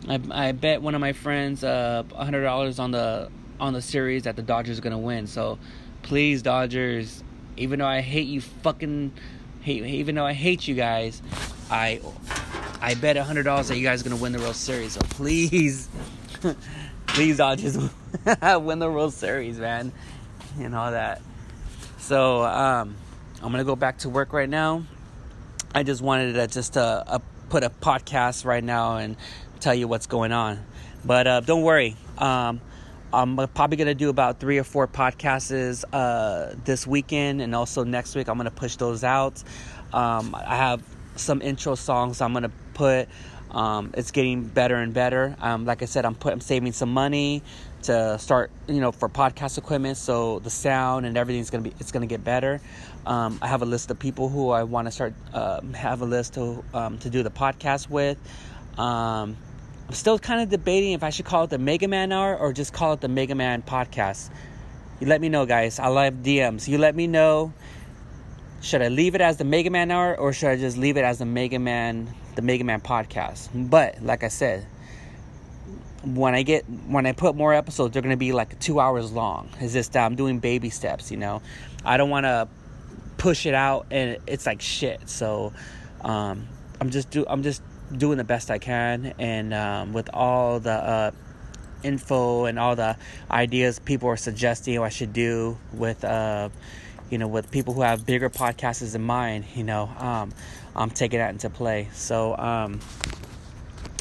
I, 0.09 0.21
I 0.31 0.53
bet 0.53 0.83
one 0.83 0.95
of 0.95 1.01
my 1.01 1.13
friends 1.13 1.63
uh, 1.63 2.05
hundred 2.15 2.43
dollars 2.43 2.79
on 2.79 2.91
the 2.91 3.31
on 3.59 3.73
the 3.73 3.83
series 3.83 4.23
that 4.25 4.37
the 4.37 4.43
Dodgers 4.43 4.79
are 4.79 4.83
gonna 4.83 4.99
win. 4.99 5.27
So 5.27 5.59
please, 6.03 6.43
Dodgers, 6.43 7.23
even 7.57 7.79
though 7.79 7.87
I 7.87 8.01
hate 8.01 8.27
you, 8.29 8.41
fucking 8.41 9.13
hate, 9.61 9.85
even 9.85 10.15
though 10.15 10.27
I 10.27 10.33
hate 10.33 10.67
you 10.67 10.75
guys, 10.75 11.21
I 11.71 12.01
I 12.81 12.95
bet 12.95 13.17
hundred 13.17 13.43
dollars 13.45 13.69
that 13.69 13.77
you 13.77 13.85
guys 13.85 14.01
are 14.01 14.09
gonna 14.09 14.21
win 14.21 14.33
the 14.33 14.39
World 14.39 14.57
Series. 14.57 14.93
So 14.93 15.01
please. 15.01 15.89
please 17.09 17.37
Dodgers 17.37 17.77
win 18.43 18.79
the 18.79 18.91
World 18.91 19.13
Series, 19.13 19.59
man, 19.59 19.93
and 20.59 20.75
all 20.75 20.93
that. 20.93 21.21
So 21.99 22.43
um, 22.45 22.95
I'm 23.43 23.51
gonna 23.51 23.65
go 23.65 23.77
back 23.77 23.99
to 23.99 24.09
work 24.09 24.33
right 24.33 24.49
now. 24.49 24.85
I 25.75 25.83
just 25.83 26.03
wanted 26.03 26.35
to 26.35 26.47
just 26.47 26.77
uh, 26.77 27.05
uh, 27.07 27.19
put 27.49 27.63
a 27.63 27.71
podcast 27.71 28.45
right 28.45 28.65
now 28.65 28.97
and 28.97 29.17
tell 29.61 29.75
you 29.75 29.89
what's 29.89 30.07
going 30.07 30.33
on. 30.33 30.65
But 31.05 31.27
uh, 31.27 31.41
don't 31.41 31.63
worry. 31.63 31.97
Um, 32.19 32.61
I'm 33.13 33.37
probably 33.49 33.77
gonna 33.77 33.95
do 33.95 34.09
about 34.09 34.39
three 34.39 34.59
or 34.59 34.65
four 34.65 34.87
podcasts 34.87 35.85
uh, 35.93 36.55
this 36.65 36.87
weekend, 36.87 37.41
and 37.43 37.55
also 37.55 37.85
next 37.85 38.15
week. 38.15 38.29
I'm 38.29 38.37
gonna 38.37 38.51
push 38.51 38.77
those 38.77 39.03
out. 39.03 39.43
Um, 39.93 40.35
I 40.35 40.57
have 40.57 40.83
some 41.17 41.43
intro 41.43 41.75
songs 41.75 42.21
I'm 42.21 42.33
gonna 42.33 42.53
put. 42.75 43.09
Um, 43.51 43.93
it's 43.97 44.13
getting 44.13 44.45
better 44.45 44.77
and 44.77 44.95
better. 44.95 45.37
Um, 45.41 45.65
like 45.65 45.83
I 45.83 45.87
said, 45.87 46.05
I'm 46.05 46.15
put, 46.15 46.33
I'm 46.33 46.41
saving 46.41 46.73
some 46.73 46.93
money 46.95 47.43
to 47.83 48.17
start, 48.19 48.53
you 48.69 48.81
know, 48.81 48.93
for 48.93 49.09
podcast 49.09 49.59
equipment. 49.59 49.97
So 49.97 50.39
the 50.39 50.51
sound 50.51 51.05
and 51.05 51.17
everything's 51.17 51.51
gonna 51.51 51.65
be 51.65 51.75
it's 51.81 51.91
gonna 51.91 52.07
get 52.07 52.23
better. 52.23 52.61
Um, 53.07 53.41
I 53.43 53.49
have 53.49 53.63
a 53.63 53.67
list 53.67 53.91
of 53.91 53.99
people 53.99 54.29
who 54.29 54.51
I 54.51 54.63
want 54.63 54.87
to 54.87 54.93
start 54.93 55.15
uh, 55.35 55.63
have 55.75 56.03
a 56.03 56.07
list 56.07 56.35
to 56.35 56.63
um, 56.73 56.99
to 56.99 57.11
do 57.11 57.25
the 57.25 57.31
podcast 57.31 57.89
with. 57.89 58.19
I'm 59.91 59.95
still 59.95 60.21
kind 60.21 60.41
of 60.41 60.49
debating 60.49 60.93
if 60.93 61.03
I 61.03 61.11
should 61.11 61.25
call 61.25 61.43
it 61.43 61.51
the 61.51 61.59
Mega 61.59 61.89
Man 61.89 62.13
Hour 62.13 62.37
or 62.37 62.53
just 62.53 62.73
call 62.73 62.93
it 62.93 63.01
the 63.01 63.09
Mega 63.09 63.35
Man 63.35 63.61
Podcast. 63.61 64.31
You 65.01 65.09
let 65.09 65.21
me 65.21 65.29
know, 65.29 65.47
guys. 65.47 65.81
I 65.81 65.89
love 65.89 66.15
DMs. 66.23 66.69
You 66.69 66.79
let 66.79 66.95
me 66.95 67.09
know. 67.09 67.53
Should 68.61 68.83
I 68.83 68.89
leave 68.89 69.17
it 69.17 69.21
as 69.21 69.39
the 69.39 69.45
Mega 69.45 69.69
Man 69.69 69.91
Hour 69.91 70.17
or 70.17 70.33
should 70.33 70.51
I 70.51 70.57
just 70.57 70.77
leave 70.77 70.97
it 70.97 71.03
as 71.03 71.19
the 71.19 71.25
Mega 71.25 71.59
Man 71.59 72.09
the 72.37 72.43
Mega 72.43 72.63
Man 72.63 72.81
podcast. 72.81 73.49
But 73.69 74.01
like 74.01 74.23
I 74.23 74.29
said, 74.29 74.65
when 76.05 76.37
I 76.37 76.45
get 76.45 76.67
when 76.87 77.05
I 77.05 77.11
put 77.11 77.35
more 77.35 77.53
episodes, 77.53 77.93
they're 77.93 78.03
gonna 78.03 78.17
be 78.17 78.31
like 78.31 78.61
two 78.61 78.79
hours 78.79 79.11
long. 79.11 79.49
It's 79.59 79.73
just 79.73 79.97
I'm 79.97 80.15
doing 80.15 80.39
baby 80.39 80.71
steps, 80.71 81.11
you 81.11 81.17
know. 81.17 81.43
I 81.85 81.97
don't 81.97 82.11
want 82.11 82.27
to 82.27 82.47
push 83.19 83.45
it 83.45 83.55
out 83.55 83.89
and 83.91 84.19
it's 84.29 84.47
like 84.47 84.63
shit. 84.63 85.11
So 85.11 85.53
um, 86.03 86.47
I'm 86.81 86.91
just 86.91 87.11
do 87.11 87.25
I'm 87.27 87.43
just 87.43 87.61
doing 87.97 88.19
the 88.19 88.25
best 88.25 88.51
I 88.51 88.59
can, 88.59 89.15
and 89.19 89.55
um, 89.55 89.93
with 89.93 90.11
all 90.13 90.61
the 90.61 90.73
uh, 90.73 91.11
info 91.83 92.45
and 92.45 92.59
all 92.59 92.77
the 92.77 92.97
ideas 93.31 93.79
people 93.79 94.09
are 94.09 94.17
suggesting 94.17 94.79
I 94.79 94.89
should 94.89 95.13
do 95.13 95.59
with. 95.73 96.05
Uh, 96.05 96.51
you 97.11 97.19
know, 97.19 97.27
with 97.27 97.51
people 97.51 97.75
who 97.75 97.83
have 97.83 98.07
bigger 98.07 98.31
podcasts 98.31 98.95
in 98.95 99.03
mind, 99.03 99.45
you 99.57 99.65
know, 99.65 99.91
um, 99.99 100.33
I'm 100.77 100.91
taking 100.91 101.19
that 101.19 101.31
into 101.31 101.51
play. 101.51 101.89
So, 101.93 102.37
um, 102.37 102.79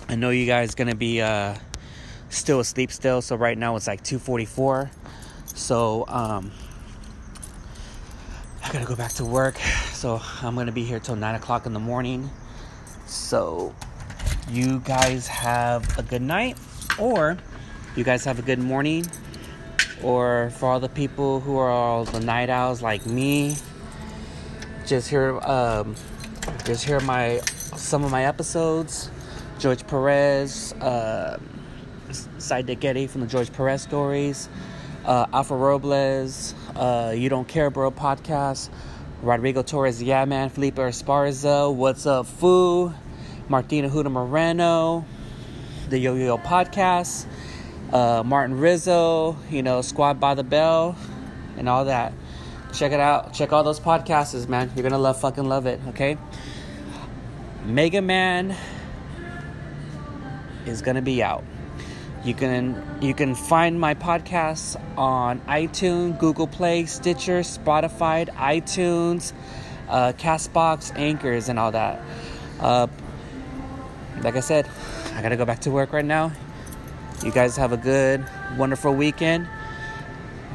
I 0.07 0.15
know 0.15 0.29
you 0.29 0.45
guys 0.45 0.75
gonna 0.75 0.95
be 0.95 1.21
uh, 1.21 1.55
still 2.29 2.59
asleep 2.59 2.91
still. 2.91 3.21
So 3.21 3.35
right 3.35 3.57
now 3.57 3.75
it's 3.75 3.87
like 3.87 4.03
2:44. 4.03 4.89
So 5.53 6.05
um, 6.07 6.51
I 8.63 8.71
gotta 8.71 8.85
go 8.85 8.95
back 8.95 9.11
to 9.13 9.25
work. 9.25 9.57
So 9.93 10.21
I'm 10.41 10.55
gonna 10.55 10.71
be 10.71 10.83
here 10.83 10.99
till 10.99 11.15
nine 11.15 11.35
o'clock 11.35 11.65
in 11.65 11.73
the 11.73 11.79
morning. 11.79 12.29
So 13.09 13.73
you 14.49 14.79
guys 14.79 15.27
have 15.27 15.97
a 15.97 16.03
good 16.03 16.21
night, 16.21 16.57
or 16.97 17.37
you 17.95 18.03
guys 18.03 18.23
have 18.25 18.39
a 18.39 18.43
good 18.43 18.59
morning 18.59 19.05
or 20.01 20.51
for 20.51 20.69
all 20.69 20.79
the 20.79 20.89
people 20.89 21.41
who 21.41 21.57
are 21.57 21.69
all 21.69 22.05
the 22.05 22.19
night 22.21 22.49
owls 22.49 22.81
like 22.81 23.05
me 23.05 23.55
just 24.85 25.09
hear 25.09 25.37
um, 25.41 25.95
just 26.65 26.85
hear 26.85 26.99
my 27.01 27.37
some 27.75 28.03
of 28.03 28.11
my 28.11 28.25
episodes. 28.25 29.11
George 29.59 29.85
perez 29.87 30.73
uh, 30.73 31.37
Side 32.37 32.79
Getty 32.79 33.07
from 33.07 33.21
the 33.21 33.27
George 33.27 33.51
Perez 33.51 33.81
stories, 33.81 34.49
uh, 35.05 35.27
Alpha 35.33 35.55
Robles, 35.55 36.55
uh, 36.75 37.13
You 37.15 37.29
Don't 37.29 37.47
Care 37.47 37.69
Bro 37.69 37.91
podcast, 37.91 38.69
Rodrigo 39.21 39.61
Torres, 39.61 40.01
Yeah 40.01 40.23
Man, 40.23 40.49
Felipe 40.49 40.75
Esparza, 40.75 41.73
What's 41.73 42.05
Up 42.05 42.25
Foo, 42.25 42.93
Martina 43.49 43.89
Huda 43.89 44.09
Moreno, 44.09 45.03
the 45.89 45.99
Yo 45.99 46.15
Yo 46.15 46.37
podcast, 46.37 47.25
uh, 47.91 48.23
Martin 48.23 48.57
Rizzo, 48.57 49.35
you 49.49 49.61
know, 49.61 49.81
Squad 49.81 50.21
by 50.21 50.35
the 50.35 50.43
Bell, 50.43 50.95
and 51.57 51.67
all 51.67 51.85
that. 51.85 52.13
Check 52.73 52.93
it 52.93 52.99
out. 53.01 53.33
Check 53.33 53.51
all 53.51 53.63
those 53.63 53.79
podcasts, 53.79 54.47
man. 54.47 54.71
You're 54.73 54.83
gonna 54.83 54.97
love 54.97 55.19
fucking 55.19 55.43
love 55.43 55.65
it, 55.65 55.81
okay? 55.89 56.17
Mega 57.65 58.01
Man 58.01 58.55
is 60.65 60.81
gonna 60.81 61.01
be 61.01 61.21
out. 61.21 61.43
You 62.23 62.33
can 62.33 62.83
you 63.01 63.13
can 63.13 63.33
find 63.33 63.79
my 63.79 63.95
podcasts 63.95 64.75
on 64.97 65.39
iTunes, 65.41 66.19
Google 66.19 66.47
Play, 66.47 66.85
Stitcher, 66.85 67.39
Spotify, 67.39 68.27
iTunes, 68.35 69.31
uh, 69.87 70.11
Castbox, 70.17 70.97
Anchors, 70.97 71.47
and 71.47 71.57
all 71.57 71.71
that. 71.71 72.01
Uh, 72.59 72.87
like 74.21 74.35
I 74.35 74.41
said, 74.41 74.67
I 75.15 75.21
gotta 75.21 75.37
go 75.37 75.45
back 75.45 75.59
to 75.61 75.71
work 75.71 75.93
right 75.93 76.03
now. 76.03 76.33
You 77.23 77.31
guys 77.31 77.55
have 77.55 77.71
a 77.71 77.77
good, 77.77 78.25
wonderful 78.57 78.93
weekend. 78.93 79.47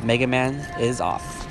Mega 0.03 0.27
Man 0.27 0.55
is 0.79 1.00
off. 1.00 1.43